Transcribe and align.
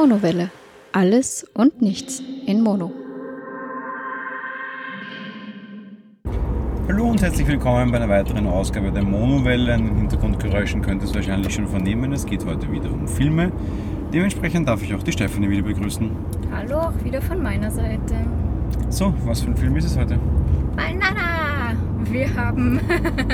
Monowelle. 0.00 0.52
Alles 0.92 1.44
und 1.54 1.82
nichts 1.82 2.22
in 2.46 2.62
Mono. 2.62 2.92
Hallo 6.86 7.10
und 7.10 7.20
herzlich 7.20 7.48
willkommen 7.48 7.90
bei 7.90 7.96
einer 7.96 8.08
weiteren 8.08 8.46
Ausgabe 8.46 8.92
der 8.92 9.02
Monowelle. 9.02 9.74
An 9.74 9.86
den 9.86 9.96
Hintergrundgeräuschen 9.96 10.82
könnt 10.82 11.02
ihr 11.02 11.08
es 11.08 11.14
wahrscheinlich 11.16 11.52
schon 11.52 11.66
vernehmen. 11.66 12.12
Es 12.12 12.24
geht 12.24 12.46
heute 12.46 12.70
wieder 12.70 12.92
um 12.92 13.08
Filme. 13.08 13.50
Dementsprechend 14.14 14.68
darf 14.68 14.84
ich 14.84 14.94
auch 14.94 15.02
die 15.02 15.10
Stefanie 15.10 15.50
wieder 15.50 15.62
begrüßen. 15.62 16.08
Hallo, 16.54 16.78
auch 16.78 17.04
wieder 17.04 17.20
von 17.20 17.42
meiner 17.42 17.72
Seite. 17.72 18.14
So, 18.90 19.12
was 19.24 19.40
für 19.40 19.50
ein 19.50 19.56
Film 19.56 19.76
ist 19.78 19.86
es 19.86 19.98
heute? 19.98 20.16
Banana! 20.76 21.76
Wir 22.04 22.32
haben 22.36 22.80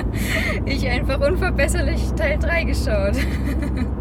Ich 0.64 0.88
einfach 0.88 1.20
unverbesserlich 1.20 2.10
Teil 2.12 2.38
3 2.38 2.64
geschaut. 2.64 3.16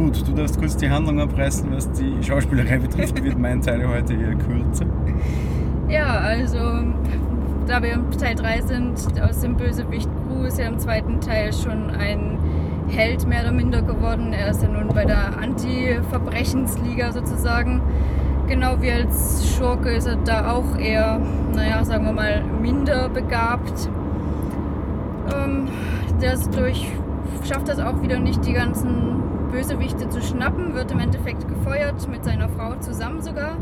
Gut, 0.00 0.26
du 0.26 0.32
darfst 0.32 0.58
kurz 0.58 0.78
die 0.78 0.88
Handlung 0.88 1.20
abreißen, 1.20 1.70
was 1.74 1.90
die 1.92 2.22
Schauspielerei 2.22 2.78
betrifft, 2.78 3.22
wird 3.22 3.38
mein 3.38 3.60
Teil 3.60 3.86
heute 3.86 4.14
eher 4.14 4.34
kürzer. 4.34 4.86
Ja, 5.90 6.20
also 6.20 6.58
da 7.66 7.82
wir 7.82 7.92
im 7.92 8.10
Teil 8.10 8.34
3 8.34 8.62
sind, 8.62 8.94
aus 9.20 9.40
dem 9.40 9.58
Bösewicht 9.58 10.08
Gru 10.26 10.44
ist 10.44 10.58
ja 10.58 10.68
im 10.68 10.78
zweiten 10.78 11.20
Teil 11.20 11.52
schon 11.52 11.90
ein 11.90 12.38
Held 12.88 13.28
mehr 13.28 13.42
oder 13.42 13.52
minder 13.52 13.82
geworden. 13.82 14.32
Er 14.32 14.48
ist 14.48 14.62
ja 14.62 14.68
nun 14.68 14.88
bei 14.88 15.04
der 15.04 15.36
Anti-Verbrechensliga 15.38 17.12
sozusagen. 17.12 17.82
Genau 18.48 18.80
wie 18.80 18.92
als 18.92 19.54
Schurke 19.54 19.90
ist 19.90 20.06
er 20.06 20.16
da 20.16 20.52
auch 20.52 20.78
eher, 20.78 21.20
naja, 21.54 21.84
sagen 21.84 22.06
wir 22.06 22.12
mal, 22.12 22.42
minder 22.62 23.10
begabt. 23.10 23.90
Ähm, 25.30 25.68
das 26.22 26.48
durch 26.48 26.86
schafft 27.46 27.68
das 27.68 27.78
auch 27.78 28.00
wieder 28.02 28.18
nicht, 28.18 28.46
die 28.46 28.54
ganzen 28.54 29.29
Bösewichte 29.50 30.08
zu 30.08 30.22
schnappen, 30.22 30.74
wird 30.74 30.92
im 30.92 31.00
Endeffekt 31.00 31.46
gefeuert, 31.48 32.08
mit 32.08 32.24
seiner 32.24 32.48
Frau 32.48 32.76
zusammen 32.76 33.20
sogar. 33.20 33.56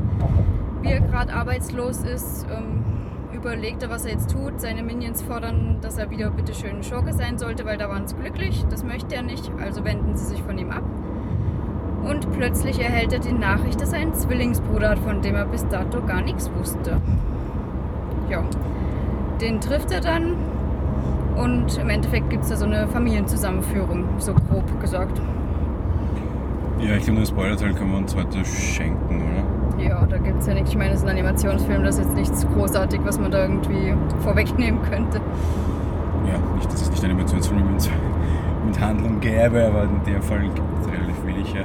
Wie 0.83 0.89
er 0.89 1.01
gerade 1.01 1.33
arbeitslos 1.33 2.03
ist, 2.03 2.47
ähm, 2.51 2.85
überlegt 3.33 3.83
er, 3.83 3.91
was 3.91 4.05
er 4.05 4.13
jetzt 4.13 4.31
tut. 4.31 4.61
Seine 4.61 4.83
Minions 4.83 5.23
fordern, 5.23 5.79
dass 5.81 5.99
er 5.99 6.11
wieder 6.11 6.31
bitte 6.31 6.55
schön 6.55 6.83
Schurke 6.83 7.13
sein 7.13 7.39
sollte, 7.39 7.65
weil 7.65 7.79
da 7.79 7.89
waren 7.89 8.07
sie 8.07 8.17
glücklich. 8.17 8.65
Das 8.71 8.85
möchte 8.85 9.15
er 9.15 9.23
nicht, 9.23 9.51
also 9.63 9.85
wenden 9.85 10.17
sie 10.17 10.27
sich 10.27 10.43
von 10.43 10.59
ihm 10.59 10.71
ab. 10.71 10.85
Und 12.05 12.31
plötzlich 12.33 12.81
erhält 12.81 13.13
er 13.13 13.19
die 13.19 13.33
Nachricht, 13.33 13.81
dass 13.81 13.93
er 13.93 14.01
einen 14.01 14.15
Zwillingsbruder 14.15 14.91
hat, 14.91 14.99
von 14.99 15.21
dem 15.21 15.35
er 15.35 15.47
bis 15.47 15.67
dato 15.69 16.03
gar 16.03 16.23
nichts 16.23 16.51
wusste. 16.59 17.01
Ja, 18.31 18.45
den 19.41 19.61
trifft 19.61 19.91
er 19.91 20.01
dann 20.01 20.35
und 21.37 21.79
im 21.79 21.89
Endeffekt 21.89 22.31
gibt 22.31 22.45
es 22.45 22.51
da 22.51 22.57
so 22.57 22.65
eine 22.65 22.89
Familienzusammenführung, 22.89 24.05
so 24.19 24.35
grob 24.35 24.81
gesagt. 24.81 25.21
Ja, 26.81 26.95
ich 26.95 27.05
glaube, 27.05 27.21
den 27.21 27.27
Spoiler-Teil 27.27 27.75
können 27.75 27.91
wir 27.91 27.99
uns 27.99 28.15
heute 28.15 28.45
schenken, 28.45 29.23
oder? 29.23 29.83
Ja, 29.83 30.07
da 30.07 30.17
gibt 30.17 30.41
es 30.41 30.47
ja 30.47 30.55
nichts. 30.55 30.71
Ich 30.71 30.77
meine, 30.77 30.93
es 30.93 31.01
ist 31.01 31.05
ein 31.05 31.11
Animationsfilm, 31.11 31.83
das 31.83 31.99
ist 31.99 32.05
jetzt 32.05 32.15
nichts 32.15 32.47
großartig, 32.55 33.01
was 33.05 33.19
man 33.19 33.31
da 33.31 33.43
irgendwie 33.43 33.95
vorwegnehmen 34.21 34.81
könnte. 34.83 35.21
Ja, 36.27 36.39
nicht, 36.57 36.73
dass 36.73 36.83
es 36.83 36.91
nicht 36.91 37.05
Animationsfilme 37.05 37.65
mit, 37.65 37.91
mit 38.67 38.81
Handlung 38.81 39.19
gäbe, 39.21 39.67
aber 39.67 39.85
in 39.85 40.05
dem 40.05 40.23
Fall 40.23 40.41
gibt 40.41 40.61
es 40.81 40.87
relativ 40.89 41.27
wenig. 41.27 41.53
Ja. 41.53 41.63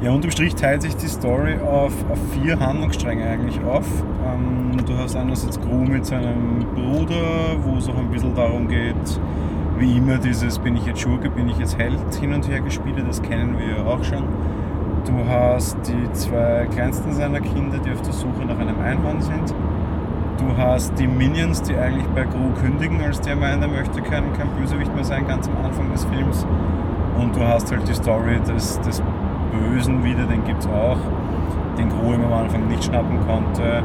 ja, 0.00 0.10
unterm 0.12 0.30
Strich 0.30 0.54
teilt 0.54 0.82
sich 0.82 0.96
die 0.96 1.08
Story 1.08 1.56
auf, 1.60 1.92
auf 2.10 2.18
vier 2.32 2.58
Handlungsstränge 2.58 3.24
eigentlich 3.24 3.62
auf. 3.64 3.86
Ähm, 4.26 4.76
du 4.86 4.96
hast 4.96 5.14
einerseits 5.14 5.60
Gru 5.60 5.84
mit 5.84 6.06
seinem 6.06 6.64
Bruder, 6.74 7.56
wo 7.62 7.76
es 7.76 7.88
auch 7.88 7.98
ein 7.98 8.10
bisschen 8.10 8.34
darum 8.34 8.68
geht, 8.68 9.20
wie 9.78 9.96
immer 9.96 10.18
dieses 10.18 10.58
bin 10.58 10.76
ich 10.76 10.86
jetzt 10.86 11.00
Schurke, 11.00 11.30
bin 11.30 11.48
ich 11.48 11.58
jetzt 11.58 11.78
Held 11.78 12.14
hin 12.14 12.32
und 12.32 12.48
her 12.48 12.60
gespielt, 12.60 12.96
das 13.06 13.20
kennen 13.22 13.58
wir 13.58 13.78
ja 13.78 13.84
auch 13.84 14.02
schon. 14.04 14.24
Du 15.04 15.28
hast 15.28 15.76
die 15.86 16.12
zwei 16.12 16.66
kleinsten 16.72 17.12
seiner 17.12 17.40
Kinder, 17.40 17.78
die 17.78 17.92
auf 17.92 18.00
der 18.02 18.12
Suche 18.12 18.46
nach 18.46 18.58
einem 18.58 18.80
Einhorn 18.80 19.20
sind. 19.20 19.54
Du 20.38 20.56
hast 20.56 20.98
die 20.98 21.06
Minions, 21.06 21.62
die 21.62 21.76
eigentlich 21.76 22.06
bei 22.14 22.24
Gru 22.24 22.50
kündigen, 22.60 23.02
als 23.02 23.20
der 23.20 23.36
meint, 23.36 23.62
er 23.62 23.68
möchte 23.68 24.00
kein, 24.00 24.32
kein 24.32 24.48
Bösewicht 24.58 24.94
mehr 24.94 25.04
sein, 25.04 25.26
ganz 25.26 25.48
am 25.48 25.64
Anfang 25.64 25.90
des 25.92 26.04
Films. 26.04 26.46
Und 27.18 27.36
du 27.36 27.46
hast 27.46 27.70
halt 27.70 27.86
die 27.86 27.94
Story 27.94 28.40
des, 28.46 28.80
des 28.80 29.02
Bösen 29.52 30.02
wieder, 30.02 30.24
den 30.24 30.44
gibt 30.44 30.60
es 30.60 30.66
auch, 30.68 30.98
den 31.78 31.88
Gru 31.88 32.14
ihm 32.14 32.24
am 32.24 32.32
Anfang 32.32 32.66
nicht 32.68 32.84
schnappen 32.84 33.18
konnte, 33.26 33.82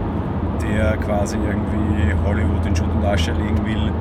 der 0.61 0.97
quasi 0.97 1.37
irgendwie 1.37 2.13
Hollywood 2.25 2.65
in 2.65 2.75
Schutt 2.75 2.89
und 2.95 3.05
Asche 3.05 3.31
legen 3.31 3.65
will. 3.65 3.91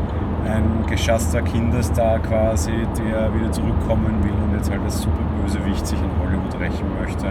Ein 0.44 0.86
geschasster 0.86 1.42
Kinderstar 1.42 2.18
quasi, 2.20 2.72
der 2.96 3.34
wieder 3.34 3.52
zurückkommen 3.52 4.22
will 4.22 4.32
und 4.32 4.56
jetzt 4.56 4.70
halt 4.70 4.82
als 4.82 5.02
super 5.02 5.22
Bösewicht 5.42 5.86
sich 5.86 5.98
in 5.98 6.10
Hollywood 6.22 6.58
rächen 6.60 6.86
möchte. 7.00 7.26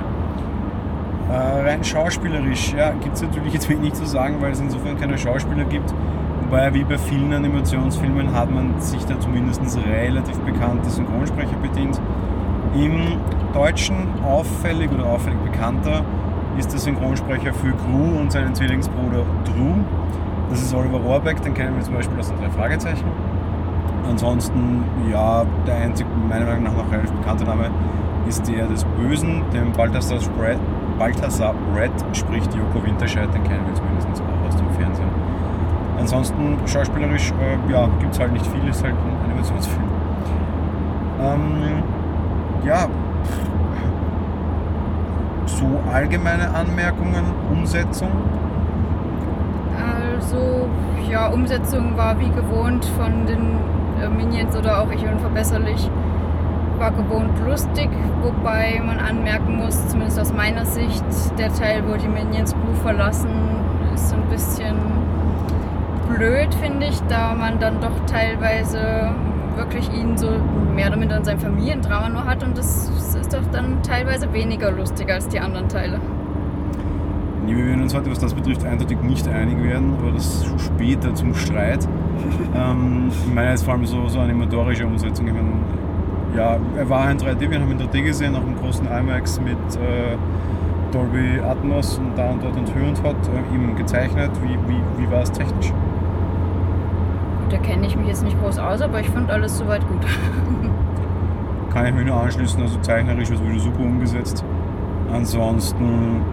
Äh, 1.30 1.68
rein 1.68 1.84
schauspielerisch, 1.84 2.74
ja, 2.74 2.92
gibt 2.92 3.16
es 3.16 3.22
natürlich 3.22 3.54
jetzt 3.54 3.70
wenig 3.70 3.94
zu 3.94 4.06
sagen, 4.06 4.36
weil 4.40 4.52
es 4.52 4.60
insofern 4.60 4.98
keine 4.98 5.18
Schauspieler 5.18 5.66
gibt. 5.66 5.94
Wobei, 6.44 6.74
wie 6.74 6.86
bei 6.86 6.98
vielen 6.98 7.34
Animationsfilmen, 7.34 8.34
hat 8.34 8.50
man 8.50 8.80
sich 8.80 9.04
da 9.06 9.20
zumindest 9.20 9.62
relativ 9.86 10.38
bekannte 10.40 10.90
Synchronsprecher 10.90 11.58
bedient. 11.62 12.00
Im 12.74 13.18
Deutschen 13.54 14.08
auffällig 14.24 14.90
oder 14.92 15.06
auffällig 15.06 15.40
bekannter 15.40 16.06
ist 16.58 16.72
der 16.72 16.80
Synchronsprecher 16.80 17.54
für 17.54 17.72
Gru 17.72 18.20
und 18.20 18.32
seinen 18.32 18.56
Zwillingsbruder 18.56 19.24
Drew. 19.44 19.84
Das 20.50 20.62
ist 20.62 20.74
Oliver 20.74 20.98
Rohrbeck, 21.00 21.42
den 21.42 21.54
kennen 21.54 21.76
wir 21.76 21.84
zum 21.84 21.96
Beispiel 21.96 22.18
aus 22.20 22.30
den 22.30 22.40
drei 22.40 22.50
Fragezeichen. 22.50 23.06
Ansonsten, 24.10 24.84
ja, 25.12 25.46
der 25.66 25.76
einzige, 25.76 26.10
meiner 26.30 26.46
Meinung 26.46 26.64
nach 26.64 26.78
noch 26.78 26.92
relativ 26.92 27.12
bekannte 27.12 27.44
Name 27.44 27.70
ist 28.28 28.48
der 28.48 28.68
des 28.68 28.84
Bösen, 28.84 29.42
dem 29.54 29.72
Balthasar 29.74 30.20
Red, 30.40 30.58
Balthasar 30.98 31.54
Red 31.76 31.92
spricht 32.14 32.54
Joko 32.54 32.84
Winterscheid, 32.86 33.34
den 33.34 33.44
kennen 33.44 33.66
wir 33.68 33.76
zumindest 33.76 34.08
auch 34.08 34.48
aus 34.48 34.56
dem 34.56 34.70
Fernsehen. 34.72 35.10
Ansonsten, 36.00 36.58
schauspielerisch, 36.66 37.32
äh, 37.32 37.72
ja, 37.72 37.88
gibt 38.00 38.14
es 38.14 38.20
halt 38.20 38.32
nicht 38.32 38.46
viel, 38.48 38.68
ist 38.70 38.84
halt 38.84 38.94
ein 38.94 39.30
Animationsfilm. 39.30 39.84
Ähm, 41.22 41.84
ja, 42.66 42.88
so 45.46 45.66
allgemeine 45.92 46.54
Anmerkungen, 46.54 47.24
Umsetzung. 47.52 48.10
Also, 50.30 50.68
ja, 51.10 51.28
Umsetzung 51.28 51.96
war 51.96 52.20
wie 52.20 52.28
gewohnt 52.28 52.84
von 52.84 53.26
den 53.26 53.56
äh, 54.02 54.10
Minions 54.10 54.58
oder 54.58 54.82
auch 54.82 54.92
ich 54.92 55.02
unverbesserlich. 55.08 55.90
War 56.78 56.92
gewohnt 56.92 57.32
lustig, 57.48 57.90
wobei 58.22 58.82
man 58.86 59.00
anmerken 59.00 59.56
muss, 59.56 59.88
zumindest 59.88 60.20
aus 60.20 60.34
meiner 60.34 60.66
Sicht, 60.66 61.06
der 61.40 61.54
Teil, 61.54 61.82
wo 61.88 61.96
die 61.96 62.10
Minions 62.10 62.54
Blue 62.54 62.76
verlassen, 62.84 63.30
ist 63.94 64.14
ein 64.14 64.24
bisschen 64.30 64.76
blöd, 66.14 66.54
finde 66.56 66.88
ich, 66.88 67.02
da 67.08 67.34
man 67.34 67.60
dann 67.60 67.80
doch 67.80 68.06
teilweise 68.06 69.12
wirklich 69.56 69.90
ihn 69.94 70.18
so 70.18 70.30
mehr 70.76 70.88
oder 70.88 70.98
minder 70.98 71.18
in 71.18 71.24
seinem 71.24 71.40
Familiendrama 71.40 72.10
nur 72.10 72.26
hat 72.26 72.44
und 72.44 72.58
das 72.58 72.90
ist 72.90 73.34
doch 73.34 73.46
dann 73.54 73.82
teilweise 73.82 74.34
weniger 74.34 74.72
lustig 74.72 75.10
als 75.10 75.30
die 75.30 75.40
anderen 75.40 75.70
Teile. 75.70 76.02
Nee, 77.48 77.56
wir 77.56 77.66
werden 77.66 77.82
uns 77.82 77.96
heute, 77.96 78.12
was 78.12 78.20
das 78.20 78.34
betrifft, 78.34 78.66
eindeutig 78.66 79.02
nicht 79.02 79.26
einig 79.26 79.64
werden, 79.64 79.94
aber 79.98 80.12
das 80.12 80.46
später 80.58 81.16
zum 81.16 81.34
Streit. 81.34 81.88
ähm, 82.54 83.10
ich 83.10 83.34
meine 83.34 83.52
jetzt 83.52 83.64
vor 83.64 83.76
allem 83.76 83.86
so, 83.86 84.06
so 84.10 84.20
animatorische 84.20 84.86
Umsetzung. 84.86 85.28
Ich 85.28 85.34
meine, 85.34 85.54
ja, 86.36 86.58
er 86.78 86.90
war 86.90 87.10
in 87.10 87.18
3D, 87.18 87.50
wir 87.50 87.62
haben 87.62 87.72
ihn 87.72 87.80
in 87.80 87.88
3D 87.88 88.04
gesehen, 88.04 88.36
auch 88.36 88.46
im 88.46 88.58
großen 88.58 88.86
IMAX 88.86 89.40
mit 89.40 89.56
äh, 89.76 90.18
Dolby 90.92 91.40
Atmos 91.40 91.98
und 92.00 92.18
da 92.18 92.32
und 92.32 92.44
dort 92.44 92.58
und 92.58 92.76
Höhe 92.76 92.90
und 92.90 93.02
Hot 93.04 93.16
äh, 93.16 93.56
ihm 93.56 93.78
gezeichnet. 93.78 94.32
Wie, 94.44 94.58
wie, 94.70 94.82
wie 94.98 95.10
war 95.10 95.22
es 95.22 95.32
technisch? 95.32 95.72
Da 97.50 97.58
kenne 97.60 97.88
ich 97.88 97.96
mich 97.96 98.08
jetzt 98.08 98.26
nicht 98.26 98.38
groß 98.42 98.60
aus, 98.60 98.82
aber 98.82 99.00
ich 99.00 99.10
fand 99.10 99.32
alles 99.32 99.58
soweit 99.58 99.88
gut. 99.88 100.06
Kann 101.74 101.86
ich 101.86 101.94
mich 101.94 102.06
nur 102.06 102.22
anschließen, 102.22 102.62
also 102.62 102.78
zeichnerisch 102.82 103.30
wird 103.30 103.42
wieder 103.48 103.60
super 103.62 103.84
umgesetzt. 103.84 104.44
Ansonsten 105.14 106.24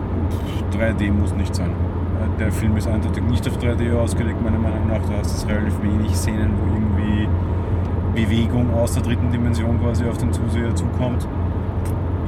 3D 0.73 1.13
muss 1.13 1.35
nicht 1.35 1.55
sein. 1.55 1.71
Äh, 1.71 2.39
der 2.39 2.53
Film 2.53 2.77
ist 2.77 2.89
eindeutig 2.89 3.23
nicht 3.25 3.47
auf 3.49 3.59
3D 3.59 3.95
ausgelegt, 3.97 4.43
meiner 4.43 4.59
Meinung 4.59 4.89
nach. 4.89 5.01
Du 5.07 5.13
hast 5.17 5.33
jetzt 5.33 5.49
relativ 5.49 5.83
wenig 5.83 6.15
Szenen, 6.15 6.53
wo 6.59 6.75
irgendwie 6.75 7.29
Bewegung 8.15 8.73
aus 8.75 8.93
der 8.95 9.03
dritten 9.03 9.31
Dimension 9.31 9.81
quasi 9.81 10.05
auf 10.07 10.19
den 10.19 10.33
Zuseher 10.33 10.75
zukommt. 10.75 11.27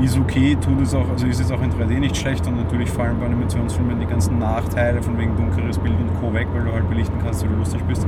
Ist 0.03 0.19
okay, 0.19 0.57
tut 0.61 0.81
es 0.83 0.95
auch, 0.95 1.09
also 1.09 1.27
ist 1.27 1.41
es 1.41 1.51
auch 1.51 1.63
in 1.63 1.71
3D 1.71 2.01
nicht 2.01 2.17
schlecht 2.17 2.47
und 2.47 2.57
natürlich 2.57 2.91
fallen 2.91 3.19
bei 3.19 3.27
Animationsfilmen 3.27 3.99
die 3.99 4.07
ganzen 4.07 4.39
Nachteile 4.39 5.03
von 5.03 5.17
wegen 5.17 5.35
dunkleres 5.37 5.79
Bild 5.79 5.95
und 5.99 6.21
Co. 6.21 6.35
weg, 6.35 6.49
weil 6.53 6.65
du 6.65 6.73
halt 6.73 6.89
belichten 6.91 7.19
kannst, 7.25 7.45
wie 7.45 7.49
du 7.49 7.55
lustig 7.55 7.83
bist, 7.85 8.07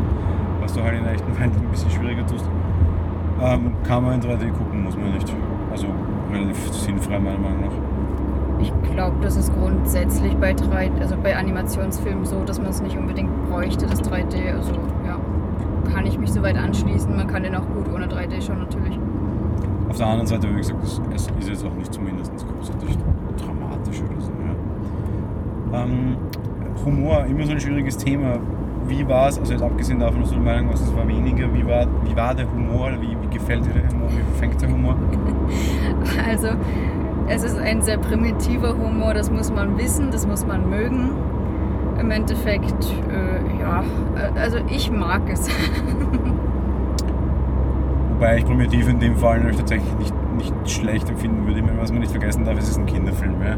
was 0.60 0.74
du 0.74 0.82
halt 0.82 0.98
in 0.98 1.06
echten 1.06 1.32
Fällen 1.32 1.52
ein 1.52 1.70
bisschen 1.70 1.90
schwieriger 1.90 2.26
tust. 2.26 2.44
Ähm, 3.40 3.72
kann 3.84 4.02
man 4.02 4.14
in 4.14 4.20
3D 4.20 4.50
gucken, 4.50 4.84
muss 4.84 4.96
man 4.96 5.12
nicht. 5.14 5.32
Also 5.70 5.86
relativ 6.32 6.72
sinnfrei 6.72 7.18
meiner 7.18 7.38
Meinung 7.38 7.60
nach. 7.62 7.87
Ich 8.60 8.72
glaube, 8.92 9.16
das 9.22 9.36
ist 9.36 9.52
grundsätzlich 9.54 10.36
bei, 10.36 10.52
3, 10.52 10.90
also 11.00 11.16
bei 11.22 11.36
Animationsfilmen 11.36 12.24
so, 12.24 12.42
dass 12.44 12.58
man 12.58 12.70
es 12.70 12.82
nicht 12.82 12.96
unbedingt 12.96 13.30
bräuchte, 13.48 13.86
das 13.86 14.02
3D. 14.02 14.54
Also 14.56 14.72
ja, 15.06 15.18
kann 15.92 16.06
ich 16.06 16.18
mich 16.18 16.32
soweit 16.32 16.56
anschließen. 16.56 17.14
Man 17.16 17.26
kann 17.26 17.42
den 17.42 17.54
auch 17.54 17.66
gut 17.66 17.92
ohne 17.94 18.06
3D 18.06 18.42
schauen 18.44 18.58
natürlich. 18.58 18.98
Auf 19.88 19.96
der 19.96 20.06
anderen 20.06 20.26
Seite, 20.26 20.50
wie 20.50 20.58
gesagt, 20.58 20.82
es, 20.82 21.00
es 21.14 21.28
ist 21.40 21.48
jetzt 21.48 21.64
auch 21.64 21.74
nicht 21.74 21.92
zumindest 21.92 22.32
großartig 22.32 22.98
dramatisch 23.36 24.02
oder 24.02 24.20
so. 24.20 24.32
Ja. 25.72 25.82
Ähm, 25.82 26.16
Humor, 26.84 27.24
immer 27.26 27.44
so 27.44 27.52
ein 27.52 27.60
schwieriges 27.60 27.96
Thema. 27.96 28.38
Wie 28.86 29.06
war 29.06 29.28
es, 29.28 29.38
also 29.38 29.52
jetzt 29.52 29.62
abgesehen 29.62 29.98
davon, 30.00 30.20
dass 30.20 30.30
du 30.30 30.36
der 30.36 30.44
Meinung 30.44 30.70
warst, 30.70 30.84
es 30.84 30.96
war 30.96 31.06
weniger, 31.06 31.52
wie 31.52 31.66
war, 31.66 31.86
wie 32.04 32.16
war 32.16 32.34
der 32.34 32.50
Humor, 32.50 32.90
wie, 33.00 33.16
wie 33.20 33.34
gefällt 33.34 33.66
dir 33.66 33.72
der 33.72 33.88
Humor, 33.90 34.08
wie 34.10 34.38
fängt 34.38 34.60
der 34.60 34.70
Humor? 34.70 34.96
Also, 36.28 36.48
es 37.28 37.42
ist 37.44 37.58
ein 37.58 37.82
sehr 37.82 37.98
primitiver 37.98 38.76
Humor, 38.76 39.14
das 39.14 39.30
muss 39.30 39.52
man 39.52 39.78
wissen, 39.78 40.10
das 40.10 40.26
muss 40.26 40.46
man 40.46 40.68
mögen. 40.70 41.10
Im 42.00 42.10
Endeffekt, 42.10 42.86
äh, 43.10 43.60
ja, 43.60 43.84
äh, 44.16 44.38
also 44.38 44.58
ich 44.68 44.90
mag 44.90 45.22
es. 45.30 45.48
Wobei 48.14 48.38
ich 48.38 48.44
primitiv 48.44 48.88
in 48.88 48.98
dem 48.98 49.16
Fall 49.16 49.40
tatsächlich 49.56 49.92
nicht, 49.98 50.14
nicht 50.36 50.52
schlecht 50.70 51.08
empfinden 51.08 51.46
würde. 51.46 51.60
Ich 51.60 51.66
meine, 51.66 51.80
was 51.80 51.92
man 51.92 52.00
nicht 52.00 52.10
vergessen 52.10 52.44
darf, 52.44 52.58
es 52.58 52.68
ist 52.68 52.78
ein 52.78 52.86
Kinderfilm. 52.86 53.40
Ja? 53.42 53.56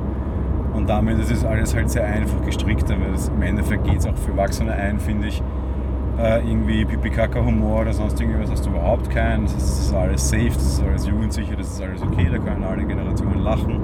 Und 0.74 0.88
damit 0.88 1.18
ist 1.18 1.30
es 1.30 1.44
alles 1.44 1.74
halt 1.74 1.90
sehr 1.90 2.04
einfach 2.04 2.44
gestrickt, 2.44 2.90
aber 2.90 3.06
im 3.34 3.42
Endeffekt 3.42 3.84
geht 3.84 3.98
es 3.98 4.06
auch 4.06 4.16
für 4.16 4.32
Erwachsene 4.32 4.72
ein, 4.72 4.98
finde 4.98 5.28
ich. 5.28 5.42
Äh, 6.20 6.40
irgendwie 6.40 6.84
Pipi-Kaka-Humor 6.84 7.80
oder 7.80 7.94
sonst 7.94 8.20
irgendwas 8.20 8.50
hast 8.50 8.66
du 8.66 8.70
überhaupt 8.70 9.08
keinen. 9.08 9.44
Das 9.44 9.54
ist, 9.54 9.62
das 9.62 9.86
ist 9.86 9.94
alles 9.94 10.28
safe, 10.28 10.52
das 10.52 10.64
ist 10.64 10.82
alles 10.82 11.06
jugendsicher, 11.06 11.56
das 11.56 11.68
ist 11.68 11.82
alles 11.82 12.02
okay, 12.02 12.28
da 12.30 12.38
können 12.38 12.62
alle 12.62 12.84
Generationen 12.84 13.42
lachen. 13.42 13.80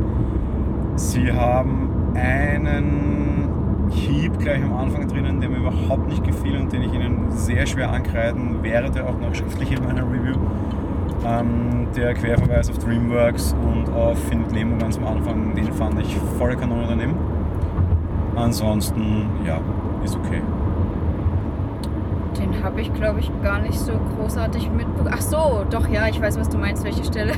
Sie 0.96 1.32
haben 1.32 2.12
einen 2.14 3.88
Hieb 3.90 4.38
gleich 4.38 4.62
am 4.62 4.74
Anfang 4.74 5.08
drinnen, 5.08 5.40
der 5.40 5.48
mir 5.48 5.56
überhaupt 5.56 6.08
nicht 6.08 6.24
gefiel 6.24 6.58
und 6.58 6.70
den 6.70 6.82
ich 6.82 6.92
Ihnen 6.92 7.30
sehr 7.30 7.64
schwer 7.64 7.90
ankreiden 7.90 8.62
werde, 8.62 9.06
auch 9.06 9.18
noch 9.18 9.34
schriftlich 9.34 9.72
in 9.72 9.82
meiner 9.82 10.02
Review. 10.02 10.34
Ähm, 11.24 11.86
der 11.96 12.12
Querverweis 12.12 12.68
auf 12.68 12.76
Dreamworks 12.78 13.54
und 13.62 13.88
auf 13.94 14.22
Findet 14.28 14.52
Nemo 14.52 14.76
ganz 14.76 14.98
am 14.98 15.06
Anfang, 15.06 15.54
den 15.54 15.72
fand 15.72 15.98
ich 16.00 16.14
volle 16.38 16.56
Kanone 16.56 16.84
daneben. 16.86 17.14
Ansonsten, 18.34 19.24
ja, 19.46 19.58
ist 20.04 20.16
okay. 20.16 20.42
Habe 22.62 22.80
ich, 22.80 22.92
glaube 22.92 23.20
ich, 23.20 23.30
gar 23.42 23.60
nicht 23.60 23.78
so 23.78 23.92
großartig 24.16 24.70
mitbekommen. 24.70 25.10
Ach 25.12 25.20
so, 25.20 25.64
doch, 25.70 25.88
ja, 25.88 26.08
ich 26.08 26.20
weiß, 26.20 26.38
was 26.38 26.48
du 26.48 26.58
meinst, 26.58 26.84
welche 26.84 27.04
Stelle. 27.04 27.32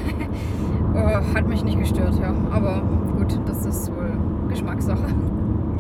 oh, 0.94 1.35
hat 1.35 1.49
mich 1.49 1.65
nicht 1.65 1.79
gestört, 1.79 2.15
ja. 2.20 2.32
Aber 2.50 2.82
gut, 3.17 3.38
das 3.47 3.67
ist 3.67 3.93
wohl 3.94 4.12
Geschmackssache. 4.49 5.15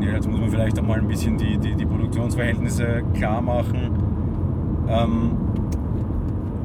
Ja, 0.00 0.12
jetzt 0.12 0.28
muss 0.28 0.40
man 0.40 0.50
vielleicht 0.50 0.78
auch 0.78 0.86
mal 0.86 0.98
ein 0.98 1.08
bisschen 1.08 1.36
die, 1.36 1.58
die, 1.58 1.74
die 1.74 1.86
Produktionsverhältnisse 1.86 3.02
klar 3.14 3.40
machen. 3.40 3.90
Ähm, 4.88 5.32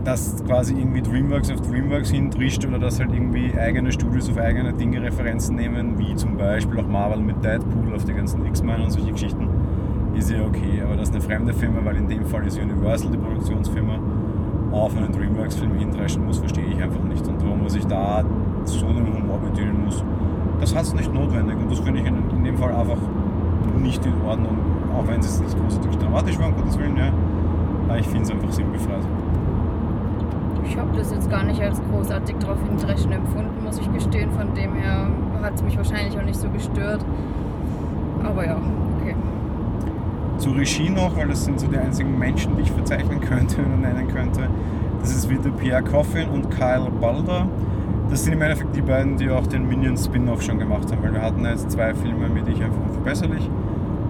dass 0.04 0.44
quasi 0.46 0.74
irgendwie 0.74 1.02
Dreamworks 1.02 1.50
auf 1.52 1.62
Dreamworks 1.62 2.12
hintrischt 2.12 2.66
oder 2.66 2.78
dass 2.78 3.00
halt 3.00 3.14
irgendwie 3.14 3.54
eigene 3.58 3.92
Studios 3.92 4.30
auf 4.30 4.38
eigene 4.38 4.74
Dinge 4.74 5.02
Referenzen 5.02 5.56
nehmen, 5.56 5.98
wie 5.98 6.16
zum 6.16 6.38
Beispiel 6.38 6.80
auch 6.80 6.88
Marvel 6.88 7.20
mit 7.20 7.44
Deadpool 7.44 7.96
auf 7.96 8.04
die 8.04 8.14
ganzen 8.14 8.46
X-Men 8.46 8.82
und 8.82 8.92
solche 8.92 9.12
Geschichten, 9.12 9.48
ist 10.16 10.30
ja 10.30 10.46
okay. 10.46 10.82
Aber 10.84 10.96
dass 10.96 11.12
eine 11.12 11.22
fremde 11.22 11.54
Firma, 11.54 11.80
weil 11.84 11.98
in 11.98 12.08
dem 12.08 12.26
Fall 12.26 12.46
ist 12.46 12.60
Universal 12.60 13.12
die 13.12 13.18
Produktionsfirma, 13.18 14.00
auf 14.72 14.96
einen 14.98 15.12
Dreamworks-Film 15.12 15.74
hindreschen 15.76 16.26
muss, 16.26 16.40
verstehe 16.40 16.66
ich 16.66 16.82
einfach 16.82 17.04
nicht. 17.04 17.28
Und 17.28 17.44
warum 17.44 17.60
man 17.60 17.70
sich 17.70 17.86
da 17.86 18.24
so 18.66 18.88
einen 18.88 19.06
Humor 19.06 19.40
bedienen 19.40 19.86
muss, 19.86 20.04
das 20.60 20.76
hat 20.76 20.84
es 20.84 20.94
nicht 20.94 21.14
notwendig. 21.14 21.58
Und 21.58 21.72
das 21.72 21.80
finde 21.80 22.00
ich 22.00 22.08
in, 22.08 22.16
in 22.32 22.44
dem 22.44 22.58
Fall 22.58 22.74
einfach 22.74 22.98
nicht 23.82 24.06
in 24.06 24.14
Ordnung, 24.26 24.58
auch 24.98 25.08
wenn 25.08 25.20
es 25.20 25.40
nicht 25.40 25.58
großartig 25.60 25.98
dramatisch 25.98 26.40
war, 26.40 26.48
um 26.48 26.56
Gottes 26.56 26.78
Willen, 26.78 26.98
ja. 26.98 27.12
Aber 27.88 28.00
ich 28.00 28.08
finde 28.08 28.24
es 28.24 28.32
einfach 28.32 28.52
sinnbefreit. 28.52 29.04
Ich 30.66 30.78
habe 30.78 30.90
das 30.96 31.12
jetzt 31.12 31.30
gar 31.30 31.44
nicht 31.44 31.62
als 31.62 31.82
großartig 31.92 32.38
darauf 32.40 32.58
hindreschen 32.68 33.12
empfunden, 33.12 33.64
muss 33.64 33.78
ich 33.80 33.92
gestehen. 33.92 34.32
Von 34.32 34.54
dem 34.54 34.74
her 34.74 35.08
hat 35.42 35.56
es 35.56 35.64
mich 35.64 35.78
wahrscheinlich 35.78 36.18
auch 36.18 36.24
nicht 36.24 36.40
so 36.40 36.50
gestört. 36.50 37.06
Aber 38.24 38.46
ja. 38.46 38.58
Zur 40.44 40.58
Regie 40.58 40.90
noch, 40.90 41.16
weil 41.16 41.30
das 41.30 41.46
sind 41.46 41.58
so 41.58 41.68
die 41.68 41.78
einzigen 41.78 42.20
Menschen, 42.20 42.58
die 42.58 42.64
ich 42.64 42.72
verzeichnen 42.74 43.22
könnte 43.22 43.62
oder 43.66 43.78
nennen 43.78 44.10
könnte. 44.10 44.50
Das 45.00 45.16
ist 45.16 45.30
wieder 45.30 45.50
Pierre 45.52 45.82
Coffin 45.82 46.28
und 46.28 46.52
Kyle 46.52 46.92
Balder. 47.00 47.48
Das 48.10 48.26
sind 48.26 48.34
im 48.34 48.42
Endeffekt 48.42 48.76
die 48.76 48.82
beiden, 48.82 49.16
die 49.16 49.30
auch 49.30 49.48
den 49.48 49.70
Minions 49.70 50.04
Spin-off 50.04 50.42
schon 50.42 50.60
gemacht 50.60 50.92
haben, 50.92 51.02
weil 51.02 51.14
wir 51.14 51.22
hatten 51.22 51.46
jetzt 51.46 51.72
zwei 51.72 51.94
Filme 51.94 52.28
mit 52.28 52.46
Ich 52.50 52.62
einfach 52.62 52.82
unverbesserlich, 52.90 53.50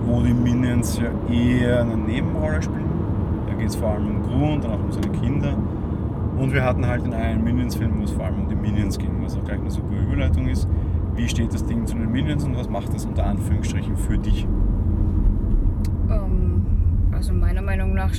wo 0.07 0.23
die 0.23 0.33
Minions 0.33 0.99
ja 0.99 1.11
eher 1.31 1.81
eine 1.81 1.97
Nebenrolle 1.97 2.63
spielen. 2.63 2.89
Da 3.45 3.53
geht 3.53 3.69
es 3.69 3.75
vor 3.75 3.89
allem 3.89 4.07
um 4.07 4.23
Gru 4.23 4.53
und 4.53 4.63
dann 4.63 4.71
auch 4.71 4.83
um 4.83 4.91
seine 4.91 5.09
Kinder. 5.09 5.55
Und 6.35 6.51
wir 6.51 6.63
hatten 6.63 6.87
halt 6.87 7.05
in 7.05 7.13
einem 7.13 7.43
Minions-Film, 7.43 7.99
wo 7.99 8.05
es 8.05 8.11
vor 8.11 8.25
allem 8.25 8.39
um 8.39 8.49
die 8.49 8.55
Minions 8.55 8.97
ging, 8.97 9.11
was 9.21 9.37
auch 9.37 9.43
gleich 9.43 9.59
eine 9.59 9.69
super 9.69 9.95
Überleitung 10.01 10.47
ist. 10.47 10.67
Wie 11.15 11.29
steht 11.29 11.53
das 11.53 11.63
Ding 11.63 11.85
zu 11.85 11.93
den 11.93 12.11
Minions 12.11 12.43
und 12.43 12.57
was 12.57 12.67
macht 12.67 12.91
das 12.91 13.05
unter 13.05 13.23
Anführungsstrichen 13.23 13.97
für 13.97 14.17
dich? 14.17 14.47
Also 17.23 17.33
meiner 17.33 17.61
Meinung 17.61 17.93
nach 17.93 18.11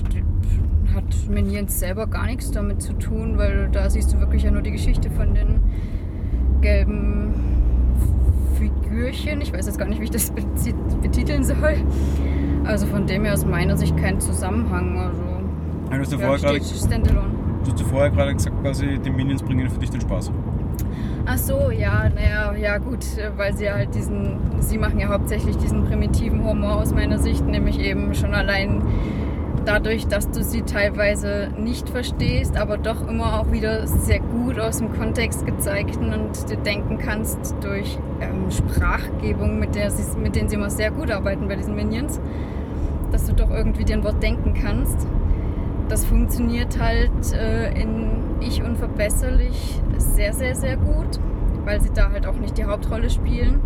hat 0.94 1.04
Minions 1.28 1.78
selber 1.78 2.06
gar 2.06 2.24
nichts 2.24 2.50
damit 2.52 2.80
zu 2.80 2.94
tun, 2.94 3.36
weil 3.36 3.68
da 3.70 3.90
siehst 3.90 4.14
du 4.14 4.18
wirklich 4.18 4.44
ja 4.44 4.50
nur 4.50 4.62
die 4.62 4.70
Geschichte 4.70 5.10
von 5.10 5.34
den 5.34 5.60
gelben 6.62 7.34
Figürchen. 8.58 9.42
Ich 9.42 9.52
weiß 9.52 9.66
jetzt 9.66 9.78
gar 9.78 9.86
nicht, 9.88 10.00
wie 10.00 10.04
ich 10.04 10.10
das 10.10 10.32
betiteln 11.02 11.44
soll. 11.44 11.84
Also 12.64 12.86
von 12.86 13.06
dem 13.06 13.26
her 13.26 13.34
aus 13.34 13.44
meiner 13.44 13.76
Sicht 13.76 13.94
kein 13.98 14.20
Zusammenhang. 14.20 14.98
Also, 14.98 15.22
ja, 15.90 15.96
du 15.96 16.00
hast 16.00 16.12
ja 16.12 16.18
vorher 16.18 16.38
gerade 16.38 16.58
Du 16.58 17.72
hast 17.72 17.82
vorher 17.82 18.10
gerade 18.10 18.34
gesagt, 18.34 18.62
quasi 18.62 18.98
die 19.04 19.10
Minions 19.10 19.42
bringen 19.42 19.68
für 19.68 19.80
dich 19.80 19.90
den 19.90 20.00
Spaß. 20.00 20.32
Ach 21.26 21.38
so, 21.38 21.70
ja, 21.70 22.10
naja, 22.10 22.54
ja 22.54 22.76
gut, 22.76 23.04
weil 23.36 23.56
sie 23.56 23.70
halt 23.70 23.94
diesen, 23.94 24.36
sie 24.60 24.76
machen 24.76 24.98
ja 24.98 25.08
hauptsächlich 25.08 25.56
diesen 25.56 25.84
primitiven 25.86 26.44
Humor 26.44 26.76
aus 26.76 26.92
meiner 26.92 27.18
Sicht, 27.18 27.46
nämlich 27.46 27.78
eben 27.78 28.14
schon 28.14 28.34
allein 28.34 28.82
dadurch, 29.64 30.06
dass 30.06 30.30
du 30.30 30.42
sie 30.42 30.60
teilweise 30.62 31.48
nicht 31.56 31.88
verstehst, 31.88 32.58
aber 32.58 32.76
doch 32.76 33.08
immer 33.08 33.40
auch 33.40 33.50
wieder 33.52 33.86
sehr 33.86 34.20
gut 34.20 34.58
aus 34.58 34.78
dem 34.78 34.92
Kontext 34.92 35.46
gezeigten 35.46 36.12
und 36.12 36.50
dir 36.50 36.58
denken 36.58 36.98
kannst 36.98 37.54
durch 37.62 37.98
ähm, 38.20 38.50
Sprachgebung, 38.50 39.58
mit, 39.58 39.74
der 39.74 39.90
sie, 39.90 40.18
mit 40.18 40.36
denen 40.36 40.50
sie 40.50 40.56
immer 40.56 40.68
sehr 40.68 40.90
gut 40.90 41.10
arbeiten 41.10 41.48
bei 41.48 41.56
diesen 41.56 41.74
Minions, 41.74 42.20
dass 43.12 43.24
du 43.24 43.32
doch 43.32 43.50
irgendwie 43.50 43.84
dir 43.84 43.96
ein 43.96 44.04
Wort 44.04 44.22
denken 44.22 44.52
kannst. 44.52 45.06
Das 45.88 46.04
funktioniert 46.04 46.78
halt 46.78 47.32
äh, 47.32 47.72
in 47.80 48.23
Ich 48.40 48.62
unverbesserlich 48.62 49.80
sehr, 49.96 50.32
sehr, 50.32 50.54
sehr 50.54 50.76
gut, 50.76 51.18
weil 51.64 51.80
sie 51.80 51.90
da 51.94 52.10
halt 52.10 52.26
auch 52.26 52.36
nicht 52.36 52.58
die 52.58 52.64
Hauptrolle 52.64 53.10
spielen. 53.10 53.60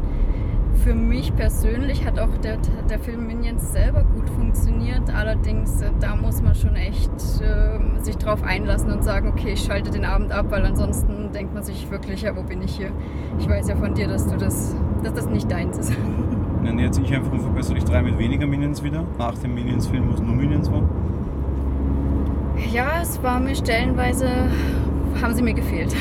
Für 0.85 0.95
mich 0.95 1.35
persönlich 1.35 2.07
hat 2.07 2.21
auch 2.21 2.37
der, 2.39 2.57
der 2.89 3.01
Film 3.01 3.27
Minions 3.27 3.73
selber 3.73 4.05
gut 4.15 4.31
funktioniert. 4.31 5.13
Allerdings, 5.13 5.83
äh, 5.83 5.91
da 5.99 6.15
muss 6.15 6.41
man 6.41 6.55
schon 6.55 6.77
echt 6.77 7.11
äh, 7.41 8.01
sich 8.01 8.17
drauf 8.17 8.45
einlassen 8.45 8.93
und 8.93 9.03
sagen, 9.03 9.29
okay, 9.29 9.55
ich 9.55 9.65
schalte 9.65 9.91
den 9.91 10.05
Abend 10.05 10.31
ab, 10.31 10.47
weil 10.51 10.65
ansonsten 10.65 11.33
denkt 11.33 11.53
man 11.53 11.65
sich 11.65 11.91
wirklich, 11.91 12.23
ja, 12.23 12.37
wo 12.37 12.43
bin 12.43 12.63
ich 12.63 12.77
hier? 12.77 12.91
Ich 13.41 13.49
weiß 13.49 13.69
ja 13.69 13.77
von 13.77 13.95
dir, 13.95 14.07
dass 14.07 14.29
du 14.29 14.37
das, 14.37 14.77
dass 15.03 15.15
das 15.15 15.27
nicht 15.27 15.51
deins 15.51 15.79
ist. 15.79 15.93
Dann 16.65 16.79
jetzt 16.79 16.99
ich 16.99 17.15
einfach 17.15 17.33
unverbesserlich 17.33 17.85
drei 17.85 18.03
mit 18.03 18.19
weniger 18.19 18.47
Minions 18.47 18.83
wieder, 18.83 19.05
nach 19.19 19.37
dem 19.39 19.55
Minions-Film, 19.55 20.09
wo 20.09 20.15
es 20.15 20.21
nur 20.21 20.35
Minions 20.35 20.71
war. 20.71 20.83
Ja, 22.73 23.01
es 23.03 23.23
war 23.23 23.41
mir 23.41 23.55
stellenweise, 23.55 24.29
haben 25.23 25.35
sie 25.35 25.43
mir 25.43 25.55
gefehlt. 25.55 25.95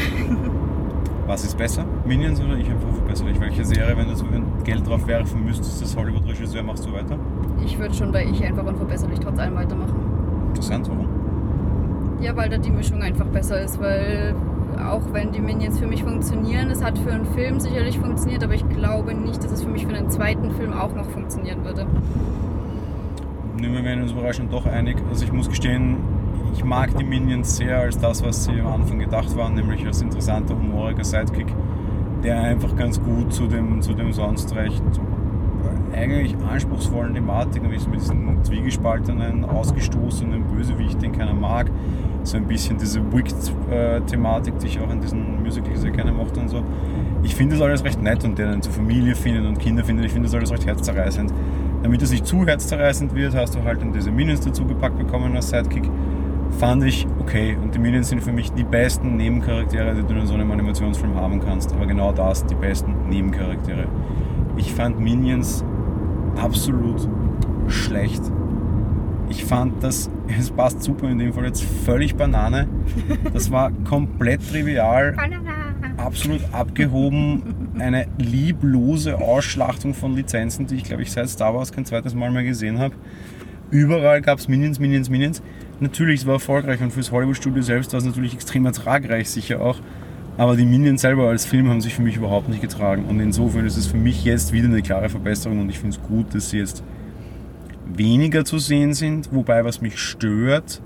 Was 1.27 1.43
ist 1.43 1.57
besser? 1.57 1.85
Minions 2.05 2.39
oder 2.39 2.55
ich 2.55 2.69
einfach 2.69 2.89
verbessere 2.89 3.37
Welche 3.39 3.65
Serie, 3.65 3.97
wenn 3.97 4.07
du 4.07 4.15
so 4.15 4.25
Geld 4.63 4.87
drauf 4.87 5.05
werfen 5.07 5.43
müsstest, 5.43 5.81
das 5.81 5.95
Hollywood-Regisseur, 5.95 6.63
machst 6.63 6.85
du 6.85 6.93
weiter? 6.93 7.17
Ich 7.65 7.77
würde 7.77 7.93
schon 7.93 8.13
bei 8.13 8.23
Ich 8.25 8.43
einfach 8.45 8.65
unverbesserlich 8.65 9.19
trotz 9.19 9.37
allem 9.37 9.55
weitermachen. 9.55 9.95
Interessant, 10.47 10.89
warum? 10.89 11.07
Ja, 12.21 12.35
weil 12.35 12.49
da 12.49 12.57
die 12.57 12.71
Mischung 12.71 13.01
einfach 13.01 13.25
besser 13.25 13.61
ist, 13.61 13.79
weil 13.81 14.35
auch 14.89 15.01
wenn 15.11 15.31
die 15.31 15.41
Minions 15.41 15.79
für 15.79 15.87
mich 15.87 16.03
funktionieren, 16.03 16.69
es 16.69 16.83
hat 16.83 16.97
für 16.97 17.11
einen 17.11 17.25
Film 17.25 17.59
sicherlich 17.59 17.99
funktioniert, 17.99 18.43
aber 18.43 18.53
ich 18.53 18.67
glaube 18.69 19.13
nicht, 19.13 19.43
dass 19.43 19.51
es 19.51 19.63
für 19.63 19.69
mich 19.69 19.85
für 19.85 19.95
einen 19.95 20.09
zweiten 20.09 20.51
Film 20.51 20.73
auch 20.73 20.93
noch 20.95 21.09
funktionieren 21.09 21.65
würde. 21.65 21.85
Nehmen 23.59 23.83
wir 23.83 24.01
uns 24.01 24.11
überraschend 24.11 24.53
doch 24.53 24.65
einig. 24.65 24.97
Also 25.09 25.25
ich 25.25 25.33
muss 25.33 25.49
gestehen, 25.49 25.97
ich 26.57 26.63
mag 26.63 26.97
die 26.97 27.03
Minions 27.03 27.57
sehr 27.57 27.77
als 27.77 27.99
das, 27.99 28.23
was 28.23 28.45
sie 28.45 28.59
am 28.59 28.81
Anfang 28.81 28.97
gedacht 28.97 29.35
waren, 29.37 29.53
nämlich 29.53 29.85
als 29.85 30.01
interessanter, 30.01 30.55
humoriger 30.55 31.03
Sidekick, 31.03 31.47
der 32.23 32.41
einfach 32.41 32.75
ganz 32.75 32.99
gut 32.99 33.31
zu 33.31 33.45
dem, 33.45 33.79
zu 33.81 33.93
dem 33.93 34.11
sonst 34.11 34.55
recht 34.55 34.83
eigentlich 35.93 36.35
anspruchsvollen 36.51 37.13
Thematiken, 37.13 37.71
wie 37.71 37.75
es 37.75 37.87
mit 37.87 38.01
diesen 38.01 38.43
zwiegespaltenen, 38.43 39.45
ausgestoßenen 39.45 40.43
Bösewicht, 40.45 41.01
den 41.01 41.11
keiner 41.11 41.33
mag, 41.33 41.69
so 42.23 42.37
ein 42.37 42.45
bisschen 42.45 42.77
diese 42.77 43.01
Wicked-Thematik, 43.13 44.57
die 44.59 44.67
ich 44.67 44.79
auch 44.79 44.91
in 44.91 44.99
diesen 44.99 45.43
Musicals 45.43 45.81
sehr 45.81 45.91
gerne 45.91 46.11
mochte 46.11 46.39
und 46.39 46.49
so. 46.49 46.63
Ich 47.23 47.35
finde 47.35 47.55
das 47.55 47.63
alles 47.63 47.83
recht 47.83 48.01
nett 48.01 48.23
und 48.25 48.37
der 48.37 48.49
dann 48.49 48.61
zur 48.61 48.73
Familie 48.73 49.15
findet 49.15 49.45
und 49.45 49.59
Kinder 49.59 49.83
findet, 49.83 50.05
ich 50.07 50.11
finde 50.11 50.27
das 50.27 50.35
alles 50.35 50.51
recht 50.51 50.65
herzzerreißend. 50.65 51.31
Damit 51.83 52.01
es 52.01 52.11
nicht 52.11 52.25
zu 52.25 52.45
herzzerreißend 52.45 53.13
wird, 53.15 53.35
hast 53.35 53.55
du 53.55 53.63
halt 53.63 53.81
dann 53.81 53.93
diese 53.93 54.11
Minions 54.11 54.41
dazu 54.41 54.65
gepackt 54.65 54.97
bekommen 54.97 55.35
als 55.35 55.49
Sidekick 55.49 55.89
fand 56.59 56.83
ich 56.83 57.07
okay. 57.19 57.57
Und 57.61 57.75
die 57.75 57.79
Minions 57.79 58.09
sind 58.09 58.23
für 58.23 58.31
mich 58.31 58.51
die 58.51 58.63
besten 58.63 59.17
Nebencharaktere, 59.17 59.95
die 59.95 60.03
du 60.03 60.19
in 60.19 60.27
so 60.27 60.33
einem 60.33 60.51
Animationsfilm 60.51 61.15
haben 61.15 61.39
kannst. 61.39 61.73
Aber 61.73 61.85
genau 61.85 62.11
das, 62.11 62.45
die 62.45 62.55
besten 62.55 63.09
Nebencharaktere. 63.09 63.87
Ich 64.57 64.73
fand 64.73 64.99
Minions 64.99 65.63
absolut 66.41 67.07
schlecht. 67.67 68.21
Ich 69.29 69.43
fand 69.45 69.83
das, 69.83 70.09
es 70.39 70.51
passt 70.51 70.83
super 70.83 71.09
in 71.09 71.19
dem 71.19 71.33
Fall 71.33 71.45
jetzt 71.45 71.63
völlig 71.63 72.15
Banane. 72.15 72.67
Das 73.33 73.51
war 73.51 73.71
komplett 73.83 74.49
trivial, 74.49 75.15
absolut 75.97 76.41
abgehoben, 76.51 77.69
eine 77.77 78.07
lieblose 78.17 79.17
Ausschlachtung 79.19 79.93
von 79.93 80.15
Lizenzen, 80.15 80.65
die 80.67 80.75
ich 80.75 80.83
glaube 80.83 81.03
ich 81.03 81.11
seit 81.11 81.29
Star 81.29 81.53
Wars 81.53 81.71
kein 81.71 81.85
zweites 81.85 82.15
Mal 82.15 82.31
mehr 82.31 82.43
gesehen 82.43 82.79
habe. 82.79 82.95
Überall 83.69 84.21
gab 84.21 84.39
es 84.39 84.47
Minions, 84.47 84.79
Minions, 84.79 85.09
Minions. 85.09 85.41
Natürlich, 85.79 86.22
es 86.22 86.25
war 86.25 86.36
erfolgreich 86.36 86.81
und 86.81 86.91
fürs 86.91 87.12
Hollywood-Studio 87.12 87.62
selbst 87.62 87.93
war 87.93 88.00
es 88.00 88.05
natürlich 88.05 88.34
extrem 88.34 88.65
ertragreich, 88.65 89.29
sicher 89.29 89.62
auch. 89.62 89.79
Aber 90.38 90.55
die 90.55 90.65
Minions 90.65 91.01
selber 91.01 91.29
als 91.29 91.46
Film 91.46 91.69
haben 91.69 91.81
sich 91.81 91.96
für 91.96 92.01
mich 92.01 92.15
überhaupt 92.15 92.50
nicht 92.50 92.62
getragen. 92.62 93.05
Und 93.05 93.19
insofern 93.19 93.65
ist 93.65 93.77
es 93.77 93.88
für 93.88 93.98
mich 93.98 94.24
jetzt 94.24 94.53
wieder 94.53 94.67
eine 94.67 94.81
klare 94.81 95.10
Verbesserung 95.10 95.62
und 95.62 95.69
ich 95.69 95.79
finde 95.79 95.98
es 95.98 96.03
gut, 96.03 96.34
dass 96.34 96.51
sie 96.51 96.60
jetzt 96.60 96.84
weniger 97.86 98.46
zu 98.46 98.60
sehen 98.60 98.93
sind. 98.93 99.29
Wobei, 99.34 99.65
was 99.65 99.81
mich 99.81 100.00
stört, 100.00 100.81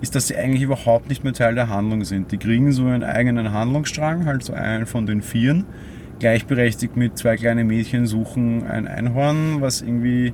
ist, 0.00 0.14
dass 0.14 0.28
sie 0.28 0.36
eigentlich 0.36 0.62
überhaupt 0.62 1.08
nicht 1.08 1.24
mehr 1.24 1.32
Teil 1.32 1.54
der 1.54 1.68
Handlung 1.68 2.04
sind. 2.04 2.32
Die 2.32 2.38
kriegen 2.38 2.72
so 2.72 2.86
einen 2.86 3.02
eigenen 3.02 3.52
Handlungsstrang, 3.52 4.26
halt 4.26 4.42
so 4.42 4.52
einen 4.52 4.86
von 4.86 5.06
den 5.06 5.22
Vieren. 5.22 5.64
Gleichberechtigt 6.18 6.96
mit 6.96 7.16
zwei 7.16 7.36
kleinen 7.36 7.66
Mädchen 7.68 8.06
suchen 8.06 8.66
ein 8.66 8.88
Einhorn, 8.88 9.60
was 9.60 9.82
irgendwie 9.82 10.32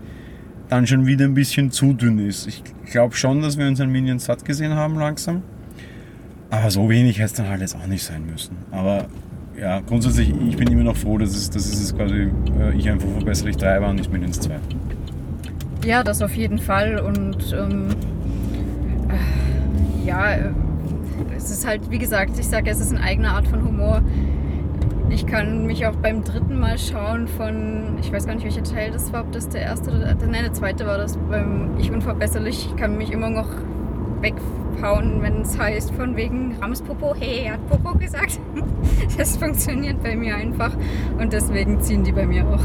dann 0.68 0.86
schon 0.86 1.06
wieder 1.06 1.24
ein 1.24 1.34
bisschen 1.34 1.70
zu 1.70 1.92
dünn 1.92 2.18
ist. 2.18 2.46
Ich 2.46 2.62
glaube 2.90 3.14
schon, 3.14 3.42
dass 3.42 3.58
wir 3.58 3.66
unseren 3.66 3.90
Minion 3.90 4.18
satt 4.18 4.44
gesehen 4.44 4.74
haben 4.74 4.98
langsam. 4.98 5.42
Aber 6.50 6.70
so 6.70 6.88
wenig 6.88 7.18
hätte 7.18 7.26
es 7.26 7.32
dann 7.34 7.48
halt 7.48 7.60
jetzt 7.60 7.76
auch 7.76 7.86
nicht 7.86 8.04
sein 8.04 8.24
müssen. 8.26 8.56
Aber 8.70 9.06
ja, 9.60 9.80
grundsätzlich, 9.80 10.32
ich 10.48 10.56
bin 10.56 10.68
immer 10.68 10.84
noch 10.84 10.96
froh, 10.96 11.18
dass 11.18 11.30
es, 11.30 11.50
dass 11.50 11.66
es 11.66 11.94
quasi 11.96 12.30
äh, 12.60 12.76
ich 12.76 12.88
einfach 12.88 13.08
verbesserlich 13.08 13.56
3 13.56 13.80
war 13.80 13.90
und 13.90 13.96
nicht 13.96 14.12
Minions 14.12 14.40
2. 14.40 14.54
Ja, 15.84 16.02
das 16.02 16.22
auf 16.22 16.34
jeden 16.34 16.58
Fall. 16.58 16.98
Und 16.98 17.52
ähm, 17.52 17.88
äh, 19.08 20.06
ja, 20.06 20.32
äh, 20.32 20.50
es 21.36 21.50
ist 21.50 21.66
halt, 21.66 21.90
wie 21.90 21.98
gesagt, 21.98 22.38
ich 22.38 22.46
sage, 22.46 22.70
es 22.70 22.80
ist 22.80 22.92
eine 22.92 23.02
eigene 23.02 23.30
Art 23.30 23.46
von 23.46 23.64
Humor. 23.64 24.02
Ich 25.10 25.26
kann 25.26 25.66
mich 25.66 25.86
auch 25.86 25.94
beim 25.96 26.24
dritten 26.24 26.58
Mal 26.58 26.78
schauen 26.78 27.28
von, 27.28 27.98
ich 28.00 28.12
weiß 28.12 28.26
gar 28.26 28.34
nicht, 28.34 28.44
welcher 28.44 28.64
Teil 28.64 28.90
das 28.90 29.12
war, 29.12 29.22
ob 29.22 29.32
das 29.32 29.48
der 29.48 29.62
erste 29.62 29.90
oder 29.90 30.14
der, 30.14 30.28
nein, 30.28 30.42
der 30.42 30.52
zweite 30.52 30.86
war 30.86 30.98
das 30.98 31.16
beim 31.16 31.76
Ich 31.78 31.90
Unverbesserlich. 31.90 32.68
Ich 32.70 32.76
kann 32.76 32.96
mich 32.96 33.12
immer 33.12 33.30
noch 33.30 33.48
weghauen, 34.20 35.22
wenn 35.22 35.42
es 35.42 35.58
heißt, 35.58 35.92
von 35.92 36.16
wegen 36.16 36.56
Ramspopo, 36.60 37.14
hey, 37.18 37.44
er 37.46 37.52
hat 37.54 37.68
Popo 37.68 37.96
gesagt. 37.98 38.40
Das 39.16 39.36
funktioniert 39.36 40.02
bei 40.02 40.16
mir 40.16 40.36
einfach 40.36 40.72
und 41.18 41.32
deswegen 41.32 41.80
ziehen 41.80 42.04
die 42.04 42.12
bei 42.12 42.26
mir 42.26 42.46
auch. 42.46 42.64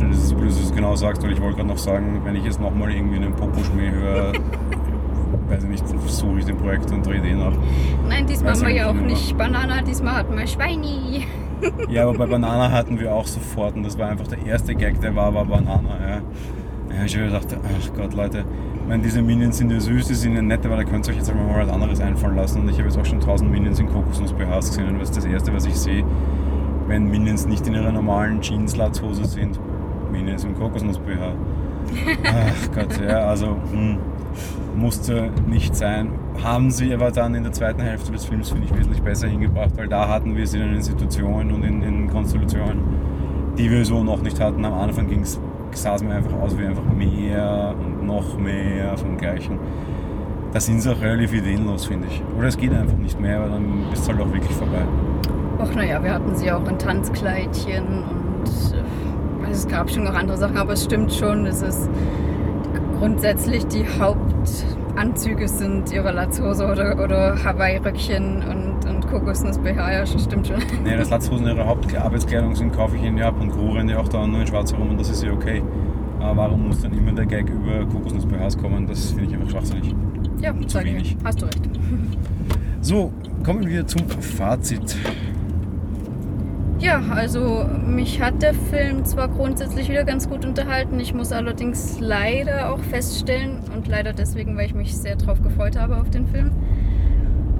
Das 0.00 0.18
ist 0.18 0.34
gut, 0.34 0.46
dass 0.46 0.56
du 0.56 0.62
es 0.64 0.74
genau 0.74 0.94
sagst, 0.96 1.22
weil 1.22 1.32
ich 1.32 1.40
wollte 1.40 1.56
gerade 1.56 1.68
noch 1.68 1.78
sagen, 1.78 2.20
wenn 2.24 2.36
ich 2.36 2.44
jetzt 2.44 2.60
nochmal 2.60 2.92
irgendwie 2.92 3.16
einen 3.16 3.32
Popo-Schmäh 3.32 3.90
höre, 3.90 4.32
weiß 5.48 5.64
ich 5.64 5.68
nicht, 5.68 5.88
versuche 5.88 6.38
ich 6.38 6.44
den 6.44 6.56
Projekt 6.56 6.90
und 6.92 7.04
drehe 7.06 7.20
den 7.20 7.40
ab. 7.40 7.54
Nein, 8.08 8.26
diesmal 8.26 8.52
haben 8.52 8.62
wir 8.62 8.70
ja 8.70 8.90
auch 8.90 8.94
nicht 8.94 9.36
Banana, 9.36 9.82
diesmal 9.82 10.16
hatten 10.16 10.36
wir 10.36 10.46
Schweini. 10.46 11.26
Ja, 11.90 12.02
aber 12.04 12.18
bei 12.18 12.26
Banana 12.26 12.70
hatten 12.70 12.98
wir 13.00 13.14
auch 13.14 13.26
sofort 13.26 13.76
und 13.76 13.82
das 13.82 13.98
war 13.98 14.08
einfach 14.08 14.26
der 14.26 14.44
erste 14.46 14.74
Gag, 14.74 15.00
der 15.00 15.14
war, 15.14 15.32
war 15.34 15.44
Banana. 15.44 15.98
Ja. 16.00 16.20
Ja, 16.96 17.04
ich 17.04 17.14
habe 17.16 17.26
gedacht, 17.26 17.46
ach 17.52 17.94
Gott, 17.94 18.14
Leute, 18.14 18.38
ich 18.38 18.88
meine, 18.88 19.02
diese 19.02 19.20
Minions 19.20 19.58
sind 19.58 19.70
ja 19.70 19.78
süß, 19.78 20.08
die 20.08 20.14
sind 20.14 20.34
ja 20.34 20.42
nett, 20.42 20.64
aber 20.64 20.76
da 20.76 20.84
könnt 20.84 21.06
ihr 21.06 21.10
euch 21.10 21.18
jetzt 21.18 21.30
einfach 21.30 21.44
mal 21.44 21.66
was 21.66 21.72
anderes 21.72 22.00
einfallen 22.00 22.36
lassen. 22.36 22.62
Und 22.62 22.70
ich 22.70 22.78
habe 22.78 22.88
jetzt 22.88 22.98
auch 22.98 23.04
schon 23.04 23.20
tausend 23.20 23.50
Minions 23.50 23.78
in 23.78 23.88
Kokosnuss-BHs 23.88 24.68
gesehen 24.68 24.88
und 24.88 24.98
das 24.98 25.10
ist 25.10 25.18
das 25.18 25.24
erste, 25.26 25.52
was 25.52 25.66
ich 25.66 25.74
sehe, 25.74 26.04
wenn 26.86 27.10
Minions 27.10 27.46
nicht 27.46 27.66
in 27.66 27.74
ihrer 27.74 27.92
normalen 27.92 28.40
Jeans-Latzhose 28.40 29.26
sind. 29.26 29.60
Minions 30.10 30.44
im 30.44 30.54
Kokosnuss-BH. 30.54 31.34
Ach 32.24 32.74
Gott, 32.74 33.00
ja, 33.06 33.28
also 33.28 33.56
hm, 33.70 33.98
musste 34.76 35.30
nicht 35.46 35.74
sein. 35.74 36.10
Haben 36.42 36.70
sie 36.70 36.92
aber 36.94 37.10
dann 37.10 37.34
in 37.34 37.42
der 37.42 37.52
zweiten 37.52 37.82
Hälfte 37.82 38.12
des 38.12 38.24
Films, 38.24 38.50
finde 38.50 38.66
ich, 38.66 38.76
wesentlich 38.76 39.02
besser 39.02 39.28
hingebracht, 39.28 39.70
weil 39.76 39.88
da 39.88 40.08
hatten 40.08 40.36
wir 40.36 40.46
sie 40.46 40.58
dann 40.58 40.74
in 40.74 40.82
Situationen 40.82 41.52
und 41.52 41.64
in, 41.64 41.82
in 41.82 42.08
Konstellationen, 42.08 42.82
die 43.56 43.70
wir 43.70 43.84
so 43.84 44.04
noch 44.04 44.22
nicht 44.22 44.40
hatten. 44.40 44.64
Am 44.64 44.74
Anfang 44.74 45.08
ging's, 45.08 45.40
sah 45.72 45.94
es 45.94 46.02
mir 46.02 46.14
einfach 46.14 46.32
aus 46.34 46.56
wie 46.56 46.64
einfach 46.64 46.84
mehr 46.84 47.74
und 47.78 48.06
noch 48.06 48.38
mehr 48.38 48.96
vom 48.96 49.16
Gleichen. 49.16 49.58
Da 50.52 50.60
sind 50.60 50.80
sie 50.80 50.90
auch 50.90 51.00
relativ 51.00 51.34
ideenlos, 51.34 51.86
finde 51.86 52.06
ich. 52.08 52.22
Oder 52.38 52.48
es 52.48 52.56
geht 52.56 52.72
einfach 52.72 52.96
nicht 52.96 53.20
mehr, 53.20 53.40
weil 53.42 53.50
dann 53.50 53.92
ist 53.92 54.02
es 54.02 54.08
halt 54.08 54.20
auch 54.20 54.32
wirklich 54.32 54.56
vorbei. 54.56 54.82
Ach 55.60 55.74
naja, 55.74 56.02
wir 56.02 56.14
hatten 56.14 56.34
sie 56.36 56.50
auch 56.52 56.66
in 56.68 56.78
Tanzkleidchen 56.78 57.84
und 57.84 58.46
äh, 58.46 59.44
also 59.44 59.52
es 59.52 59.68
gab 59.68 59.90
schon 59.90 60.04
noch 60.04 60.14
andere 60.14 60.38
Sachen, 60.38 60.56
aber 60.56 60.72
es 60.72 60.84
stimmt 60.84 61.12
schon, 61.12 61.46
es 61.46 61.62
ist 61.62 61.90
grundsätzlich 62.98 63.66
die 63.66 63.84
Hauptanzüge 63.98 65.48
sind 65.48 65.92
ihre 65.92 66.12
Latzhose 66.12 66.66
oder, 66.66 67.02
oder 67.02 67.42
Hawaii-Röckchen 67.42 68.42
und, 68.42 68.88
und 68.88 69.08
Kokosnuss-BH, 69.08 69.92
ja, 69.92 70.06
stimmt 70.06 70.46
schon. 70.46 70.56
Nee, 70.84 70.96
das 70.96 71.10
Latzhosen 71.10 71.46
ihre 71.46 71.64
Hauptarbeitskleidung 71.66 72.54
sind, 72.56 72.72
kaufe 72.72 72.96
ich 72.96 73.02
ihnen 73.02 73.18
ja 73.18 73.28
ab 73.28 73.40
und 73.40 73.50
Co. 73.50 73.72
rennen 73.72 73.88
ja 73.88 73.98
auch 73.98 74.08
da 74.08 74.26
nur 74.26 74.40
in 74.40 74.46
schwarz 74.46 74.72
herum 74.72 74.90
und 74.90 75.00
das 75.00 75.10
ist 75.10 75.22
ja 75.22 75.32
okay. 75.32 75.62
Aber 76.20 76.42
warum 76.42 76.66
muss 76.66 76.82
dann 76.82 76.92
immer 76.92 77.12
der 77.12 77.26
Gag 77.26 77.48
über 77.48 77.86
Kokosnuss-BHs 77.86 78.58
kommen? 78.58 78.86
Das 78.86 79.10
finde 79.10 79.26
ich 79.26 79.34
einfach 79.34 79.50
schwachsinnig. 79.50 79.94
Ja, 80.40 80.52
sage 80.66 80.86
wenig. 80.86 81.16
Hast 81.24 81.40
du 81.40 81.46
recht. 81.46 81.60
So, 82.80 83.12
kommen 83.44 83.66
wir 83.66 83.86
zum 83.86 84.08
Fazit. 84.08 84.96
Ja, 86.80 87.02
also 87.10 87.68
mich 87.86 88.20
hat 88.20 88.40
der 88.40 88.54
Film 88.54 89.04
zwar 89.04 89.26
grundsätzlich 89.28 89.88
wieder 89.88 90.04
ganz 90.04 90.28
gut 90.28 90.44
unterhalten, 90.44 91.00
ich 91.00 91.12
muss 91.12 91.32
allerdings 91.32 91.98
leider 91.98 92.72
auch 92.72 92.78
feststellen, 92.78 93.58
und 93.74 93.88
leider 93.88 94.12
deswegen, 94.12 94.56
weil 94.56 94.66
ich 94.66 94.74
mich 94.74 94.96
sehr 94.96 95.16
darauf 95.16 95.42
gefreut 95.42 95.76
habe 95.76 95.96
auf 95.96 96.08
den 96.10 96.28
Film, 96.28 96.52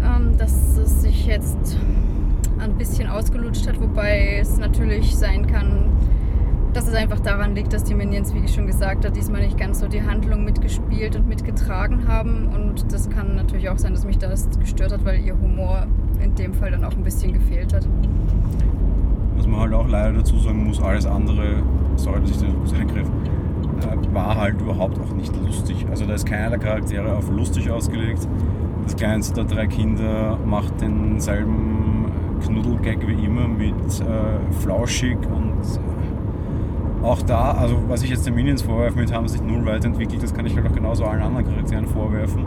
ähm, 0.05 0.37
dass 0.39 0.77
es 0.79 1.03
sich 1.03 1.27
jetzt 1.27 1.77
ein 2.61 2.77
bisschen 2.77 3.09
ausgelutscht 3.09 3.67
hat, 3.67 3.81
wobei 3.81 4.39
es 4.41 4.57
natürlich 4.57 5.17
sein 5.17 5.49
kann, 5.49 5.91
dass 6.73 6.87
es 6.87 6.95
einfach 6.95 7.19
daran 7.19 7.57
liegt, 7.57 7.73
dass 7.73 7.83
die 7.83 7.95
Minions, 7.95 8.33
wie 8.35 8.39
ich 8.39 8.55
schon 8.55 8.69
gesagt 8.69 9.05
habe, 9.05 9.15
diesmal 9.15 9.43
nicht 9.43 9.59
ganz 9.59 9.81
so 9.81 9.89
die 9.89 10.03
Handlung 10.03 10.45
mitgespielt 10.45 11.17
und 11.17 11.27
mitgetragen 11.27 12.07
haben. 12.07 12.49
Und 12.55 12.93
das 12.93 13.09
kann 13.11 13.35
natürlich 13.35 13.69
auch 13.69 13.79
sein, 13.79 13.95
dass 13.95 14.05
mich 14.05 14.19
das 14.19 14.49
gestört 14.61 14.93
hat, 14.93 15.05
weil 15.05 15.19
ihr 15.21 15.37
Humor 15.41 15.87
in 16.23 16.35
dem 16.35 16.55
Fall 16.55 16.71
dann 16.71 16.85
auch 16.85 16.93
ein 16.93 17.03
bisschen 17.03 17.33
gefehlt 17.33 17.73
hat. 17.73 17.87
Was 19.39 19.47
man 19.47 19.61
halt 19.61 19.73
auch 19.73 19.89
leider 19.89 20.19
dazu 20.19 20.37
sagen 20.39 20.65
muss, 20.67 20.83
alles 20.83 21.07
andere, 21.07 21.63
sorry, 21.97 22.21
dass 22.21 22.31
ich 22.31 22.39
den 22.39 22.57
kurz 22.57 22.75
eingriff, 22.75 23.09
äh, 23.81 24.15
war 24.15 24.37
halt 24.37 24.61
überhaupt 24.61 24.99
auch 24.99 25.15
nicht 25.15 25.35
lustig. 25.47 25.87
Also 25.91 26.05
da 26.05 26.15
ist 26.15 26.27
keiner 26.27 26.51
der 26.51 26.59
Charaktere 26.59 27.15
auf 27.15 27.31
lustig 27.31 27.71
ausgelegt. 27.71 28.29
Das 28.85 28.97
kleinste 28.97 29.35
der 29.35 29.45
drei 29.45 29.67
Kinder 29.67 30.37
macht 30.45 30.81
denselben 30.81 32.07
Knuddelgag 32.45 33.07
wie 33.07 33.25
immer 33.25 33.49
mit 33.49 34.01
äh, 34.01 34.53
flauschig 34.61 35.19
und 35.19 35.63
äh, 35.63 37.05
auch 37.05 37.23
da, 37.23 37.53
also 37.53 37.81
was 37.89 38.03
ich 38.03 38.11
jetzt 38.11 38.27
den 38.27 38.35
Minions 38.35 38.63
vorwerfe, 38.63 38.99
mit 38.99 39.13
haben 39.13 39.29
sich 39.29 39.41
null 39.41 39.65
weiterentwickelt, 39.65 40.23
das 40.23 40.35
kann 40.35 40.47
ich 40.47 40.57
halt 40.57 40.67
auch 40.67 40.75
genauso 40.75 41.05
allen 41.05 41.23
anderen 41.23 41.47
Charakteren 41.47 41.87
vorwerfen. 41.87 42.45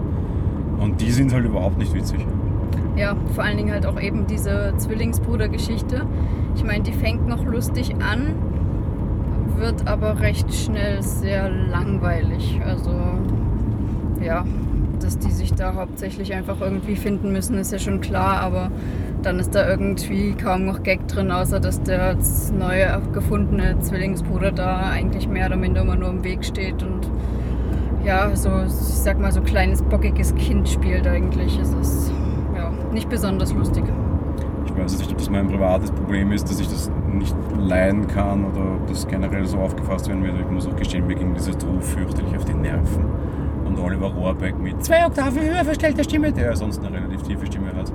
Und 0.80 1.00
die 1.00 1.12
sind 1.12 1.34
halt 1.34 1.46
überhaupt 1.46 1.78
nicht 1.78 1.94
witzig. 1.94 2.26
Ja, 3.02 3.16
vor 3.34 3.44
allen 3.44 3.58
Dingen 3.58 3.72
halt 3.72 3.88
auch 3.88 4.00
eben 4.00 4.28
diese 4.28 4.76
Zwillingsbruder-Geschichte. 4.78 6.06
Ich 6.56 6.64
meine, 6.64 6.84
die 6.84 6.92
fängt 6.92 7.28
noch 7.28 7.44
lustig 7.44 7.96
an, 7.96 8.36
wird 9.58 9.88
aber 9.88 10.20
recht 10.20 10.54
schnell 10.54 11.02
sehr 11.02 11.50
langweilig. 11.50 12.62
Also, 12.64 12.92
ja, 14.24 14.46
dass 15.02 15.18
die 15.18 15.32
sich 15.32 15.52
da 15.56 15.74
hauptsächlich 15.74 16.36
einfach 16.36 16.62
irgendwie 16.62 16.96
finden 16.96 17.32
müssen, 17.32 17.58
ist 17.58 17.72
ja 17.72 17.80
schon 17.80 18.02
klar, 18.02 18.40
aber 18.40 18.70
dann 19.24 19.40
ist 19.40 19.56
da 19.56 19.68
irgendwie 19.68 20.34
kaum 20.34 20.68
noch 20.68 20.84
Gag 20.84 21.08
drin, 21.08 21.32
außer 21.32 21.60
dass 21.60 21.82
der 21.82 22.16
neue 22.56 23.02
gefundene 23.14 23.80
Zwillingsbruder 23.80 24.52
da 24.52 24.92
eigentlich 24.92 25.28
mehr 25.28 25.48
oder 25.48 25.58
minder 25.58 25.82
immer 25.82 25.96
nur 25.96 26.10
im 26.10 26.24
Weg 26.24 26.46
steht 26.46 26.84
und 26.84 27.10
ja, 28.06 28.36
so, 28.36 28.50
ich 28.68 28.72
sag 28.72 29.20
mal, 29.20 29.32
so 29.32 29.42
kleines, 29.42 29.82
bockiges 29.82 30.36
Kind 30.36 30.70
spielt 30.70 31.08
eigentlich. 31.08 31.58
Es 31.60 31.74
ist 31.74 32.12
nicht 32.92 33.10
besonders 33.10 33.54
lustig. 33.54 33.84
Ich 34.66 34.78
weiß 34.78 34.98
nicht, 34.98 35.12
ob 35.12 35.18
das 35.18 35.30
mein 35.30 35.48
privates 35.48 35.92
Problem 35.92 36.32
ist, 36.32 36.50
dass 36.50 36.60
ich 36.60 36.68
das 36.68 36.92
nicht 37.12 37.36
leiden 37.58 38.08
kann 38.08 38.46
oder 38.46 38.62
ob 38.76 38.88
das 38.88 39.08
generell 39.08 39.46
so 39.46 39.58
aufgefasst 39.58 40.08
werden 40.08 40.24
wird. 40.24 40.36
Ich 40.40 40.50
muss 40.50 40.68
auch 40.68 40.76
gestehen, 40.76 41.08
mir 41.08 41.16
ging 41.16 41.34
dieses 41.34 41.58
Duo 41.58 41.80
fürchterlich 41.80 42.36
auf 42.38 42.46
die 42.46 42.54
Nerven. 42.54 43.06
Und 43.66 43.80
Oliver 43.80 44.08
Rohrbeck 44.08 44.58
mit 44.60 44.84
zwei 44.84 45.06
Oktaven 45.06 45.42
höher 45.42 45.64
verstellter 45.64 46.04
Stimme, 46.04 46.32
der 46.32 46.46
ja 46.48 46.56
sonst 46.56 46.84
eine 46.84 46.96
relativ 46.96 47.22
tiefe 47.24 47.46
Stimme 47.46 47.68
hat. 47.76 47.92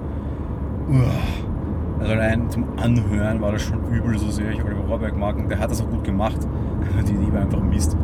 Also 1.99 2.13
allein 2.13 2.49
zum 2.51 2.65
Anhören 2.77 3.41
war 3.41 3.53
das 3.53 3.63
schon 3.63 3.79
übel, 3.91 4.19
so 4.19 4.31
sehr 4.31 4.51
ich 4.53 4.63
Oliver 4.65 4.83
Rohrbeck 4.83 5.17
mag. 5.17 5.37
Und 5.37 5.51
der 5.51 5.59
hat 5.59 5.71
das 5.71 5.81
auch 5.81 5.91
gut 5.91 6.05
gemacht. 6.05 6.39
Die 7.07 7.33
war 7.33 7.43
einfach 7.43 7.61
Mist. 7.61 7.97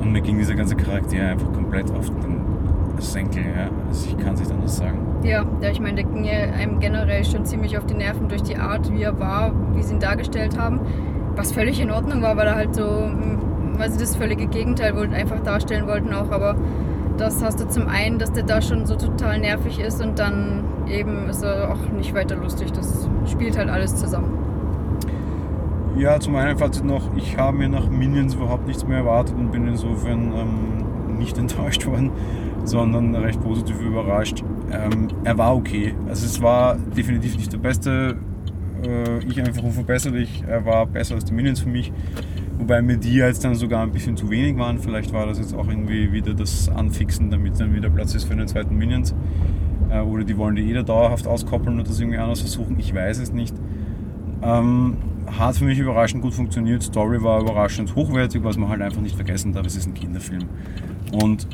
Und 0.00 0.12
mir 0.12 0.20
ging 0.20 0.38
dieser 0.38 0.54
ganze 0.54 0.76
Charakter 0.76 1.16
einfach 1.20 1.52
komplett 1.52 1.90
auf 1.90 2.08
den 2.10 2.40
Senkel, 2.98 3.42
ja. 3.44 3.68
Also 3.88 4.08
ich 4.08 4.18
kann 4.18 4.34
es 4.34 4.40
nicht 4.40 4.52
anders 4.52 4.76
sagen. 4.76 4.98
Ja, 5.26 5.44
ja 5.60 5.70
ich 5.70 5.80
meine, 5.80 5.96
der 5.96 6.04
ging 6.04 6.28
einem 6.28 6.78
generell 6.78 7.24
schon 7.24 7.44
ziemlich 7.44 7.76
auf 7.76 7.84
die 7.86 7.94
Nerven 7.94 8.28
durch 8.28 8.42
die 8.42 8.56
Art, 8.56 8.92
wie 8.92 9.02
er 9.02 9.18
war, 9.18 9.52
wie 9.74 9.82
sie 9.82 9.94
ihn 9.94 10.00
dargestellt 10.00 10.56
haben. 10.56 10.80
Was 11.34 11.52
völlig 11.52 11.80
in 11.80 11.90
Ordnung 11.90 12.22
war, 12.22 12.36
weil 12.36 12.46
er 12.46 12.54
halt 12.54 12.74
so, 12.74 12.84
mm, 12.84 13.78
weil 13.78 13.90
sie 13.90 13.98
das 13.98 14.14
völlige 14.14 14.46
Gegenteil 14.46 14.94
wollten, 14.94 15.14
einfach 15.14 15.40
darstellen 15.40 15.86
wollten 15.86 16.14
auch. 16.14 16.30
Aber 16.30 16.54
das 17.18 17.42
hast 17.42 17.60
du 17.60 17.68
zum 17.68 17.88
einen, 17.88 18.18
dass 18.18 18.32
der 18.32 18.44
da 18.44 18.62
schon 18.62 18.86
so 18.86 18.94
total 18.94 19.40
nervig 19.40 19.80
ist 19.80 20.00
und 20.02 20.18
dann 20.18 20.64
eben 20.86 21.28
ist 21.28 21.42
er 21.42 21.72
auch 21.72 21.92
nicht 21.96 22.14
weiter 22.14 22.36
lustig. 22.36 22.72
Das 22.72 23.08
spielt 23.26 23.58
halt 23.58 23.68
alles 23.68 23.96
zusammen. 23.96 24.38
Ja, 25.96 26.20
zum 26.20 26.36
einen 26.36 26.58
Fazit 26.58 26.84
noch, 26.84 27.08
ich 27.16 27.36
habe 27.36 27.56
mir 27.56 27.68
nach 27.68 27.88
Minions 27.88 28.34
überhaupt 28.34 28.66
nichts 28.66 28.86
mehr 28.86 28.98
erwartet 28.98 29.34
und 29.36 29.50
bin 29.50 29.66
insofern 29.66 30.32
ähm, 30.36 31.16
nicht 31.18 31.36
enttäuscht 31.38 31.86
worden, 31.86 32.12
sondern 32.66 33.14
recht 33.14 33.40
positiv 33.40 33.80
überrascht. 33.80 34.44
Ähm, 34.70 35.08
er 35.24 35.38
war 35.38 35.56
okay. 35.56 35.94
Also 36.08 36.26
es 36.26 36.42
war 36.42 36.76
definitiv 36.76 37.36
nicht 37.36 37.52
der 37.52 37.58
beste. 37.58 38.16
Äh, 38.84 39.24
ich 39.24 39.40
einfach 39.40 39.62
unverbesserlich. 39.62 40.44
Er 40.46 40.64
war 40.64 40.86
besser 40.86 41.14
als 41.14 41.24
die 41.24 41.32
Minions 41.32 41.60
für 41.60 41.68
mich. 41.68 41.92
Wobei 42.58 42.82
mir 42.82 42.96
die 42.96 43.14
jetzt 43.14 43.44
dann 43.44 43.54
sogar 43.54 43.82
ein 43.82 43.92
bisschen 43.92 44.16
zu 44.16 44.30
wenig 44.30 44.56
waren. 44.58 44.78
Vielleicht 44.78 45.12
war 45.12 45.26
das 45.26 45.38
jetzt 45.38 45.54
auch 45.54 45.68
irgendwie 45.68 46.12
wieder 46.12 46.34
das 46.34 46.68
Anfixen, 46.68 47.30
damit 47.30 47.60
dann 47.60 47.74
wieder 47.74 47.90
Platz 47.90 48.14
ist 48.14 48.24
für 48.24 48.34
den 48.34 48.48
zweiten 48.48 48.76
Minions. 48.76 49.14
Äh, 49.90 50.00
oder 50.00 50.24
die 50.24 50.36
wollen 50.36 50.56
die 50.56 50.62
jeder 50.62 50.82
dauerhaft 50.82 51.26
auskoppeln 51.26 51.78
und 51.78 51.88
das 51.88 52.00
irgendwie 52.00 52.18
anders 52.18 52.40
versuchen. 52.40 52.78
Ich 52.78 52.94
weiß 52.94 53.18
es 53.18 53.32
nicht. 53.32 53.54
Ähm, 54.42 54.96
hat 55.26 55.56
für 55.56 55.64
mich 55.64 55.78
überraschend 55.78 56.22
gut 56.22 56.34
funktioniert. 56.34 56.82
Story 56.82 57.22
war 57.22 57.40
überraschend 57.40 57.94
hochwertig, 57.94 58.42
was 58.44 58.56
man 58.56 58.68
halt 58.68 58.82
einfach 58.82 59.00
nicht 59.00 59.16
vergessen 59.16 59.52
darf, 59.52 59.66
es 59.66 59.76
ist 59.76 59.86
ein 59.86 59.94
Kinderfilm. 59.94 60.44
Und 61.12 61.46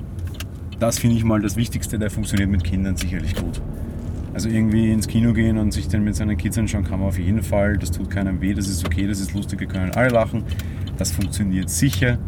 das 0.78 0.98
finde 0.98 1.16
ich 1.16 1.24
mal 1.24 1.40
das 1.40 1.56
Wichtigste, 1.56 1.98
der 1.98 2.10
funktioniert 2.10 2.50
mit 2.50 2.64
Kindern 2.64 2.96
sicherlich 2.96 3.34
gut. 3.34 3.60
Also 4.34 4.48
irgendwie 4.48 4.90
ins 4.90 5.08
Kino 5.08 5.32
gehen 5.32 5.58
und 5.58 5.72
sich 5.72 5.88
dann 5.88 6.04
mit 6.04 6.16
seinen 6.16 6.36
Kids 6.36 6.56
anschauen 6.56 6.84
kann 6.84 7.00
man 7.00 7.08
auf 7.08 7.18
jeden 7.18 7.42
Fall. 7.42 7.76
Das 7.76 7.90
tut 7.90 8.10
keinem 8.10 8.40
weh, 8.40 8.54
das 8.54 8.68
ist 8.68 8.84
okay, 8.84 9.06
das 9.06 9.20
ist 9.20 9.34
lustig, 9.34 9.60
wir 9.60 9.66
können 9.66 9.92
alle 9.92 10.08
lachen. 10.08 10.44
Das 10.96 11.12
funktioniert 11.12 11.68
sicher. 11.68 12.18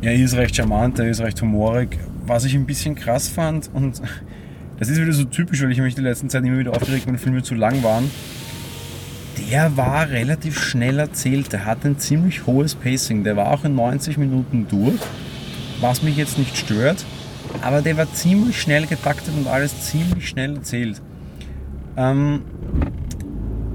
Er 0.00 0.14
ist 0.14 0.34
recht 0.34 0.56
charmant, 0.56 0.98
er 0.98 1.08
ist 1.08 1.20
recht 1.20 1.40
humorig. 1.40 1.98
Was 2.26 2.44
ich 2.44 2.54
ein 2.54 2.66
bisschen 2.66 2.94
krass 2.94 3.28
fand 3.28 3.70
und 3.72 4.02
das 4.78 4.88
ist 4.88 5.00
wieder 5.00 5.12
so 5.12 5.24
typisch, 5.24 5.62
weil 5.62 5.70
ich 5.70 5.78
mich 5.78 5.94
die 5.94 6.00
letzten 6.00 6.28
Zeit 6.28 6.44
immer 6.44 6.58
wieder 6.58 6.72
aufgeregt, 6.72 7.06
wenn 7.06 7.18
Filme 7.18 7.42
zu 7.42 7.54
lang 7.54 7.82
waren 7.82 8.10
der 9.50 9.76
war 9.76 10.08
relativ 10.08 10.62
schnell 10.62 10.98
erzählt. 10.98 11.52
Der 11.52 11.64
hat 11.64 11.84
ein 11.84 11.98
ziemlich 11.98 12.46
hohes 12.46 12.74
Pacing. 12.74 13.24
Der 13.24 13.36
war 13.36 13.50
auch 13.50 13.64
in 13.64 13.74
90 13.74 14.16
Minuten 14.18 14.66
durch, 14.68 15.00
was 15.80 16.02
mich 16.02 16.16
jetzt 16.16 16.38
nicht 16.38 16.56
stört. 16.56 17.04
Aber 17.62 17.82
der 17.82 17.96
war 17.96 18.12
ziemlich 18.12 18.60
schnell 18.60 18.86
getaktet 18.86 19.34
und 19.36 19.46
alles 19.46 19.82
ziemlich 19.82 20.28
schnell 20.28 20.56
erzählt. 20.56 21.00
Ähm, 21.96 22.42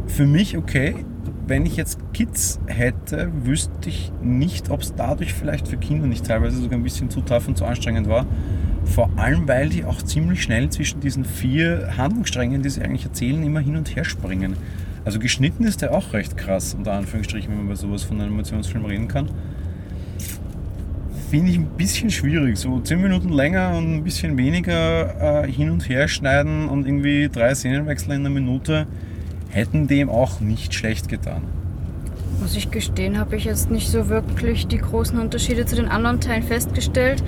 für 0.07 0.25
mich 0.25 0.57
okay. 0.57 0.95
Wenn 1.45 1.65
ich 1.65 1.77
jetzt 1.77 1.99
Kids 2.13 2.59
hätte, 2.65 3.31
wüsste 3.43 3.87
ich 3.87 4.11
nicht, 4.21 4.69
ob 4.69 4.81
es 4.81 4.95
dadurch 4.95 5.33
vielleicht 5.33 5.69
für 5.69 5.77
Kinder 5.77 6.05
nicht 6.05 6.25
teilweise 6.25 6.57
sogar 6.57 6.77
ein 6.77 6.83
bisschen 6.83 7.09
zu 7.09 7.21
tough 7.21 7.47
und 7.47 7.57
zu 7.57 7.63
anstrengend 7.63 8.09
war. 8.09 8.25
Vor 8.83 9.09
allem, 9.15 9.47
weil 9.47 9.69
die 9.69 9.85
auch 9.85 10.01
ziemlich 10.01 10.43
schnell 10.43 10.69
zwischen 10.69 10.99
diesen 10.99 11.23
vier 11.23 11.95
Handlungssträngen, 11.97 12.63
die 12.63 12.69
sie 12.69 12.81
eigentlich 12.81 13.05
erzählen, 13.05 13.41
immer 13.43 13.61
hin 13.61 13.77
und 13.77 13.95
her 13.95 14.03
springen. 14.03 14.57
Also 15.05 15.19
geschnitten 15.19 15.63
ist 15.63 15.81
der 15.81 15.93
auch 15.93 16.11
recht 16.11 16.35
krass, 16.35 16.73
unter 16.73 16.91
Anführungsstrichen, 16.93 17.49
wenn 17.49 17.59
man 17.59 17.69
bei 17.69 17.75
sowas 17.75 18.03
von 18.03 18.17
einem 18.17 18.27
Animationsfilm 18.27 18.83
reden 18.83 19.07
kann. 19.07 19.29
Finde 21.29 21.51
ich 21.51 21.57
ein 21.57 21.65
bisschen 21.77 22.09
schwierig. 22.09 22.57
So 22.57 22.79
10 22.79 23.01
Minuten 23.01 23.29
länger 23.29 23.77
und 23.77 23.95
ein 23.95 24.03
bisschen 24.03 24.37
weniger 24.37 25.43
äh, 25.43 25.51
hin 25.51 25.69
und 25.69 25.89
her 25.89 26.07
schneiden 26.07 26.69
und 26.69 26.87
irgendwie 26.87 27.27
drei 27.27 27.53
Szenenwechsel 27.53 28.13
in 28.13 28.21
einer 28.21 28.29
Minute 28.29 28.87
hätten 29.49 29.87
dem 29.87 30.09
auch 30.09 30.39
nicht 30.39 30.73
schlecht 30.73 31.09
getan. 31.09 31.41
Muss 32.39 32.55
ich 32.55 32.71
gestehen, 32.71 33.19
habe 33.19 33.35
ich 33.35 33.45
jetzt 33.45 33.71
nicht 33.71 33.89
so 33.89 34.09
wirklich 34.09 34.67
die 34.67 34.77
großen 34.77 35.19
Unterschiede 35.19 35.65
zu 35.65 35.75
den 35.75 35.87
anderen 35.87 36.21
Teilen 36.21 36.43
festgestellt. 36.43 37.23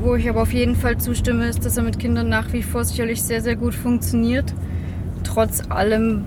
Wo 0.00 0.14
ich 0.14 0.28
aber 0.28 0.42
auf 0.42 0.52
jeden 0.52 0.74
Fall 0.74 0.98
zustimme, 0.98 1.46
ist, 1.46 1.64
dass 1.64 1.76
er 1.76 1.82
mit 1.82 1.98
Kindern 1.98 2.28
nach 2.28 2.52
wie 2.52 2.62
vor 2.62 2.84
sicherlich 2.84 3.22
sehr, 3.22 3.42
sehr 3.42 3.56
gut 3.56 3.74
funktioniert. 3.74 4.54
Trotz 5.22 5.62
allem 5.68 6.24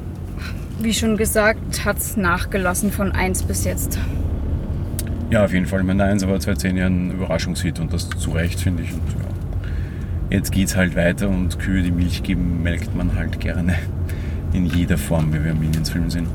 wie 0.84 0.94
schon 0.94 1.18
gesagt, 1.18 1.86
hat 1.86 1.98
es 1.98 2.18
nachgelassen 2.18 2.92
von 2.92 3.12
1 3.12 3.44
bis 3.44 3.66
jetzt. 3.66 4.00
Ja, 5.32 5.46
auf 5.46 5.54
jeden 5.54 5.66
Fall. 5.66 5.82
Mein 5.84 6.02
1 6.02 6.28
war 6.28 6.42
seit 6.42 6.60
10 6.60 6.76
Jahren 6.76 7.08
ein 7.08 7.12
Überraschungshit 7.12 7.80
und 7.80 7.94
das 7.94 8.10
zu 8.10 8.32
Recht, 8.32 8.60
finde 8.60 8.84
ich. 8.84 8.92
Und 8.92 9.00
ja, 9.00 9.30
jetzt 10.30 10.52
geht 10.52 10.68
es 10.68 10.76
halt 10.76 10.98
weiter 10.98 11.30
und 11.30 11.58
Kühe, 11.58 11.82
die 11.82 11.92
Milch 11.92 12.22
geben, 12.22 12.62
melkt 12.62 12.94
man 12.96 13.16
halt 13.16 13.40
gerne. 13.40 13.76
In 14.54 14.66
jeder 14.66 14.98
Form, 14.98 15.34
wie 15.34 15.42
wir 15.42 15.52
im 15.52 15.60
Minions-Film 15.62 16.10
sind. 16.10 16.28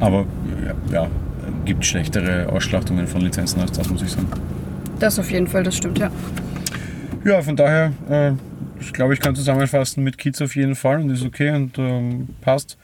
Aber 0.00 0.24
ja, 0.64 0.74
ja, 0.90 1.10
gibt 1.66 1.84
schlechtere 1.84 2.48
Ausschlachtungen 2.48 3.06
von 3.06 3.20
Lizenzen 3.20 3.60
als 3.60 3.72
das, 3.72 3.90
muss 3.90 4.00
ich 4.00 4.10
sagen. 4.10 4.26
Das 4.98 5.18
auf 5.18 5.30
jeden 5.30 5.46
Fall, 5.46 5.62
das 5.62 5.76
stimmt, 5.76 5.98
ja. 5.98 6.10
Ja, 7.26 7.42
von 7.42 7.54
daher, 7.54 7.92
äh, 8.08 8.32
ich 8.80 8.94
glaube, 8.94 9.12
ich 9.12 9.20
kann 9.20 9.34
zusammenfassen 9.36 10.02
mit 10.02 10.16
Kids 10.16 10.40
auf 10.40 10.56
jeden 10.56 10.76
Fall 10.76 11.02
und 11.02 11.10
ist 11.10 11.22
okay 11.26 11.50
und 11.50 11.78
ähm, 11.78 12.30
passt 12.40 12.78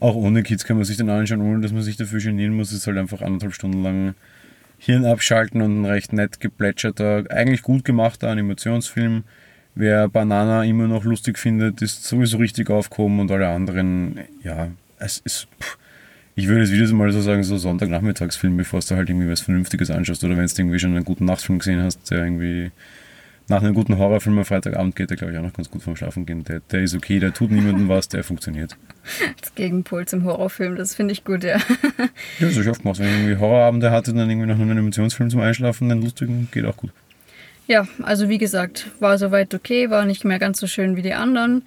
auch 0.00 0.14
ohne 0.14 0.42
Kids 0.42 0.64
kann 0.64 0.76
man 0.76 0.84
sich 0.84 0.96
den 0.96 1.10
anschauen, 1.10 1.42
ohne 1.42 1.60
dass 1.60 1.72
man 1.72 1.82
sich 1.82 1.96
dafür 1.96 2.20
genieren 2.20 2.54
muss. 2.54 2.68
Es 2.68 2.78
ist 2.78 2.86
halt 2.86 2.98
einfach 2.98 3.20
anderthalb 3.20 3.54
Stunden 3.54 3.82
lang 3.82 4.14
Hirn 4.82 5.04
abschalten 5.04 5.60
und 5.60 5.82
ein 5.82 5.84
recht 5.84 6.14
nett 6.14 6.40
geplätscherter, 6.40 7.24
eigentlich 7.28 7.60
gut 7.60 7.84
gemachter 7.84 8.28
Animationsfilm. 8.30 9.24
Wer 9.74 10.08
Banana 10.08 10.64
immer 10.64 10.88
noch 10.88 11.04
lustig 11.04 11.38
findet, 11.38 11.82
ist 11.82 12.04
sowieso 12.04 12.38
richtig 12.38 12.70
aufgehoben 12.70 13.20
und 13.20 13.30
alle 13.30 13.48
anderen, 13.48 14.18
ja, 14.42 14.68
es 14.98 15.18
ist. 15.18 15.48
Pff, 15.60 15.76
ich 16.34 16.48
würde 16.48 16.62
es 16.62 16.72
wieder 16.72 16.90
mal 16.94 17.12
so 17.12 17.20
sagen, 17.20 17.42
so 17.42 17.58
Sonntagnachmittagsfilm, 17.58 18.56
bevor 18.56 18.80
du 18.80 18.96
halt 18.96 19.10
irgendwie 19.10 19.28
was 19.28 19.42
Vernünftiges 19.42 19.90
anschaust 19.90 20.24
oder 20.24 20.38
wenn 20.38 20.46
du 20.46 20.52
irgendwie 20.56 20.78
schon 20.78 20.96
einen 20.96 21.04
guten 21.04 21.26
Nachtfilm 21.26 21.58
gesehen 21.58 21.82
hast, 21.82 22.10
der 22.10 22.24
irgendwie 22.24 22.70
nach 23.48 23.62
einem 23.62 23.74
guten 23.74 23.98
Horrorfilm 23.98 24.38
am 24.38 24.44
Freitagabend 24.44 24.94
geht 24.94 25.10
der, 25.10 25.16
glaube 25.16 25.32
ich, 25.32 25.38
auch 25.38 25.42
noch 25.42 25.52
ganz 25.52 25.70
gut 25.70 25.82
vom 25.82 25.96
Schlafen 25.96 26.24
gehen. 26.24 26.44
Der, 26.44 26.60
der 26.60 26.82
ist 26.82 26.94
okay, 26.94 27.18
der 27.18 27.32
tut 27.34 27.50
niemandem 27.50 27.88
was, 27.88 28.08
der 28.08 28.24
funktioniert. 28.24 28.76
Das 29.40 29.54
Gegenpol 29.54 30.06
zum 30.06 30.24
Horrorfilm, 30.24 30.76
das 30.76 30.94
finde 30.94 31.12
ich 31.12 31.24
gut, 31.24 31.42
ja. 31.42 31.56
Ja, 32.38 32.46
das 32.46 32.52
habe 32.52 32.62
ich 32.62 32.68
oft 32.68 32.82
gemacht. 32.82 32.98
Wenn 32.98 33.06
ich 33.06 33.14
irgendwie 33.14 33.36
Horrorabende 33.36 33.90
hatte, 33.90 34.12
dann 34.12 34.30
irgendwie 34.30 34.46
nach 34.46 34.54
einem 34.54 34.70
Animationsfilm 34.70 35.30
zum 35.30 35.40
Einschlafen, 35.40 35.90
einen 35.90 36.02
lustigen, 36.02 36.48
geht 36.52 36.64
auch 36.64 36.76
gut. 36.76 36.92
Ja, 37.66 37.88
also 38.02 38.28
wie 38.28 38.38
gesagt, 38.38 38.86
war 39.00 39.16
soweit 39.18 39.54
okay, 39.54 39.90
war 39.90 40.04
nicht 40.04 40.24
mehr 40.24 40.38
ganz 40.38 40.60
so 40.60 40.66
schön 40.66 40.96
wie 40.96 41.02
die 41.02 41.14
anderen. 41.14 41.62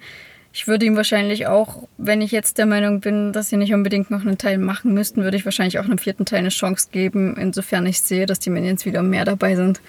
Ich 0.52 0.68
würde 0.68 0.86
ihm 0.86 0.96
wahrscheinlich 0.96 1.48
auch, 1.48 1.88
wenn 1.98 2.20
ich 2.20 2.30
jetzt 2.30 2.58
der 2.58 2.66
Meinung 2.66 3.00
bin, 3.00 3.32
dass 3.32 3.48
sie 3.48 3.56
nicht 3.56 3.74
unbedingt 3.74 4.10
noch 4.10 4.20
einen 4.20 4.38
Teil 4.38 4.58
machen 4.58 4.94
müssten, 4.94 5.22
würde 5.22 5.36
ich 5.36 5.44
wahrscheinlich 5.44 5.80
auch 5.80 5.84
einem 5.84 5.98
vierten 5.98 6.26
Teil 6.26 6.38
eine 6.38 6.50
Chance 6.50 6.88
geben, 6.92 7.36
insofern 7.36 7.84
ich 7.86 8.00
sehe, 8.00 8.26
dass 8.26 8.38
die 8.38 8.50
Minions 8.50 8.86
wieder 8.86 9.02
mehr 9.02 9.24
dabei 9.24 9.56
sind. 9.56 9.80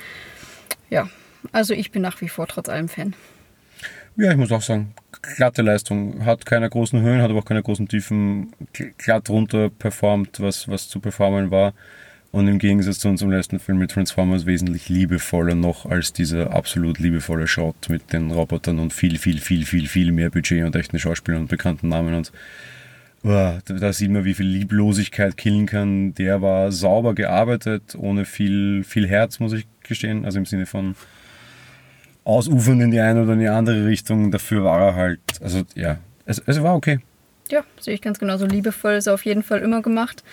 Ja, 0.90 1.08
also 1.52 1.74
ich 1.74 1.92
bin 1.92 2.02
nach 2.02 2.22
wie 2.22 2.30
vor 2.30 2.48
trotz 2.48 2.70
allem 2.70 2.88
Fan. 2.88 3.14
Ja, 4.18 4.32
ich 4.32 4.38
muss 4.38 4.52
auch 4.52 4.62
sagen, 4.62 4.94
glatte 5.36 5.62
Leistung. 5.62 6.26
Hat 6.26 6.46
keine 6.46 6.70
großen 6.70 7.02
Höhen, 7.02 7.22
hat 7.22 7.30
aber 7.30 7.40
auch 7.40 7.46
keine 7.46 7.64
großen 7.64 7.88
Tiefen. 7.88 8.54
Glatt 8.98 9.30
runter 9.30 9.70
performt, 9.70 10.40
was, 10.40 10.70
was 10.70 10.88
zu 10.88 11.00
performen 11.00 11.52
war. 11.52 11.74
Und 12.32 12.48
im 12.48 12.60
Gegensatz 12.60 13.00
zu 13.00 13.08
unserem 13.08 13.32
letzten 13.32 13.60
Film 13.60 13.78
mit 13.78 13.92
Transformers 13.92 14.46
wesentlich 14.46 14.90
liebevoller 14.90 15.56
noch 15.56 15.86
als 15.86 16.12
dieser 16.12 16.54
absolut 16.54 17.00
liebevolle 17.00 17.48
Schrott 17.48 17.88
mit 17.88 18.12
den 18.12 18.32
Robotern 18.32 18.80
und 18.80 18.92
viel, 18.92 19.18
viel, 19.18 19.40
viel, 19.40 19.66
viel, 19.66 19.88
viel 19.88 20.12
mehr 20.12 20.30
Budget 20.30 20.66
und 20.66 20.76
echten 20.76 21.00
Schauspielern 21.00 21.44
und 21.44 21.50
bekannten 21.50 21.88
Namen. 21.88 22.14
Und 22.14 22.34
oh, 23.24 23.54
da 23.66 23.94
sieht 23.94 24.12
man, 24.12 24.26
wie 24.26 24.34
viel 24.34 24.48
Lieblosigkeit 24.48 25.38
killen 25.38 25.66
kann. 25.66 26.14
Der 26.16 26.42
war 26.42 26.74
sauber 26.74 27.16
gearbeitet, 27.16 27.96
ohne 27.98 28.26
viel, 28.26 28.84
viel 28.84 29.08
Herz, 29.08 29.40
muss 29.40 29.54
ich 29.54 29.66
gestehen. 29.84 30.26
Also 30.26 30.38
im 30.40 30.46
Sinne 30.46 30.66
von 30.66 30.96
ausufern 32.26 32.82
in 32.82 32.92
die 32.92 33.00
eine 33.00 33.24
oder 33.24 33.34
in 33.34 33.40
die 33.40 33.48
andere 33.48 33.86
Richtung. 33.86 34.32
Dafür 34.32 34.66
war 34.66 34.82
er 34.82 34.96
halt, 34.96 35.22
also 35.42 35.64
ja, 35.76 36.00
es, 36.26 36.42
es 36.46 36.62
war 36.62 36.76
okay. 36.76 37.00
Ja, 37.50 37.64
sehe 37.80 37.94
ich 37.94 38.02
ganz 38.02 38.20
genauso. 38.20 38.46
Liebevoll 38.46 38.94
ist 38.96 39.08
er 39.08 39.14
auf 39.14 39.24
jeden 39.24 39.44
Fall 39.44 39.60
immer 39.60 39.82
gemacht. 39.82 40.24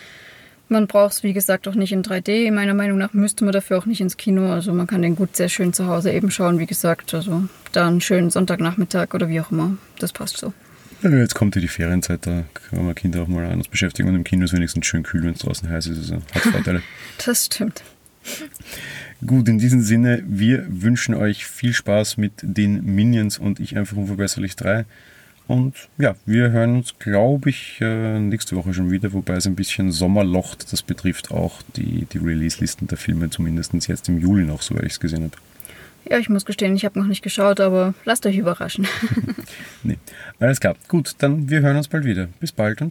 Man 0.69 0.87
braucht 0.87 1.13
es, 1.13 1.23
wie 1.23 1.35
gesagt, 1.35 1.69
auch 1.69 1.75
nicht 1.75 1.93
in 1.93 2.03
3D. 2.03 2.51
Meiner 2.51 2.73
Meinung 2.73 2.97
nach 2.97 3.13
müsste 3.13 3.45
man 3.45 3.53
dafür 3.53 3.79
auch 3.79 3.85
nicht 3.85 4.01
ins 4.01 4.17
Kino. 4.17 4.51
Also 4.51 4.73
man 4.73 4.87
kann 4.87 5.03
den 5.03 5.17
gut 5.17 5.37
sehr 5.37 5.51
schön 5.51 5.75
zu 5.75 5.87
Hause 5.87 6.11
eben 6.13 6.31
schauen, 6.31 6.59
wie 6.59 6.67
gesagt. 6.67 7.13
Also 7.13 7.45
da 7.73 7.87
einen 7.87 8.01
schönen 8.01 8.31
Sonntagnachmittag 8.31 9.13
oder 9.13 9.29
wie 9.29 9.41
auch 9.41 9.51
immer. 9.51 9.77
Das 9.99 10.13
passt 10.13 10.39
so. 10.39 10.55
Ja, 11.03 11.11
jetzt 11.11 11.35
kommt 11.35 11.57
ja 11.57 11.61
die 11.61 11.69
Ferienzeit, 11.69 12.27
da 12.27 12.45
kann 12.55 12.87
man 12.87 12.95
Kinder 12.95 13.23
auch 13.23 13.29
mal 13.29 13.45
anders 13.45 13.67
beschäftigen 13.67 14.09
und 14.09 14.15
im 14.15 14.25
Kino 14.25 14.45
ist 14.45 14.53
wenigstens 14.53 14.87
schön 14.87 15.03
kühl, 15.03 15.25
wenn 15.25 15.33
es 15.33 15.41
draußen 15.41 15.69
heiß 15.69 15.89
ist. 15.89 15.99
Also 15.99 16.23
hat 16.33 16.43
Vorteile. 16.43 16.83
das 17.27 17.47
stimmt. 17.47 17.83
Gut, 19.27 19.49
in 19.49 19.59
diesem 19.59 19.83
Sinne, 19.83 20.23
wir 20.27 20.67
wünschen 20.69 21.15
euch 21.15 21.47
viel 21.47 21.73
Spaß 21.73 22.17
mit 22.17 22.33
den 22.43 22.85
Minions 22.85 23.39
und 23.39 23.61
ich 23.61 23.77
einfach 23.77 23.97
unverbesserlich 23.97 24.57
3. 24.57 24.85
Und 25.49 25.75
ja, 25.99 26.15
wir 26.25 26.51
hören 26.51 26.77
uns, 26.77 26.99
glaube 26.99 27.51
ich, 27.51 27.79
äh, 27.81 28.19
nächste 28.19 28.57
Woche 28.57 28.73
schon 28.75 28.91
wieder, 28.91 29.13
wobei 29.13 29.35
es 29.35 29.47
ein 29.47 29.55
bisschen 29.55 29.93
Sommerlocht. 29.93 30.73
Das 30.73 30.83
betrifft 30.83 31.31
auch 31.31 31.63
die, 31.77 32.07
die 32.13 32.19
Release-Listen 32.19 32.87
der 32.87 32.99
Filme, 32.99 33.31
zumindest 33.31 33.75
jetzt 33.89 34.09
im 34.09 34.19
Juli 34.19 34.45
noch, 34.45 34.63
so 34.63 34.77
wie 34.77 34.87
ich 34.87 34.93
es 34.93 35.01
gesehen 35.01 35.25
habe. 35.25 35.37
Ja, 36.09 36.19
ich 36.19 36.29
muss 36.29 36.45
gestehen, 36.45 36.75
ich 36.75 36.85
habe 36.85 36.99
noch 36.99 37.07
nicht 37.07 37.23
geschaut, 37.23 37.61
aber 37.61 37.95
lasst 38.05 38.27
euch 38.27 38.37
überraschen. 38.37 38.87
nee. 39.83 39.99
Alles 40.41 40.59
klar. 40.59 40.75
Gut, 40.89 41.15
dann 41.19 41.49
wir 41.49 41.61
hören 41.61 41.77
uns 41.77 41.89
bald 41.89 42.05
wieder. 42.05 42.29
Bis 42.41 42.53
bald 42.53 42.83
und 42.83 42.91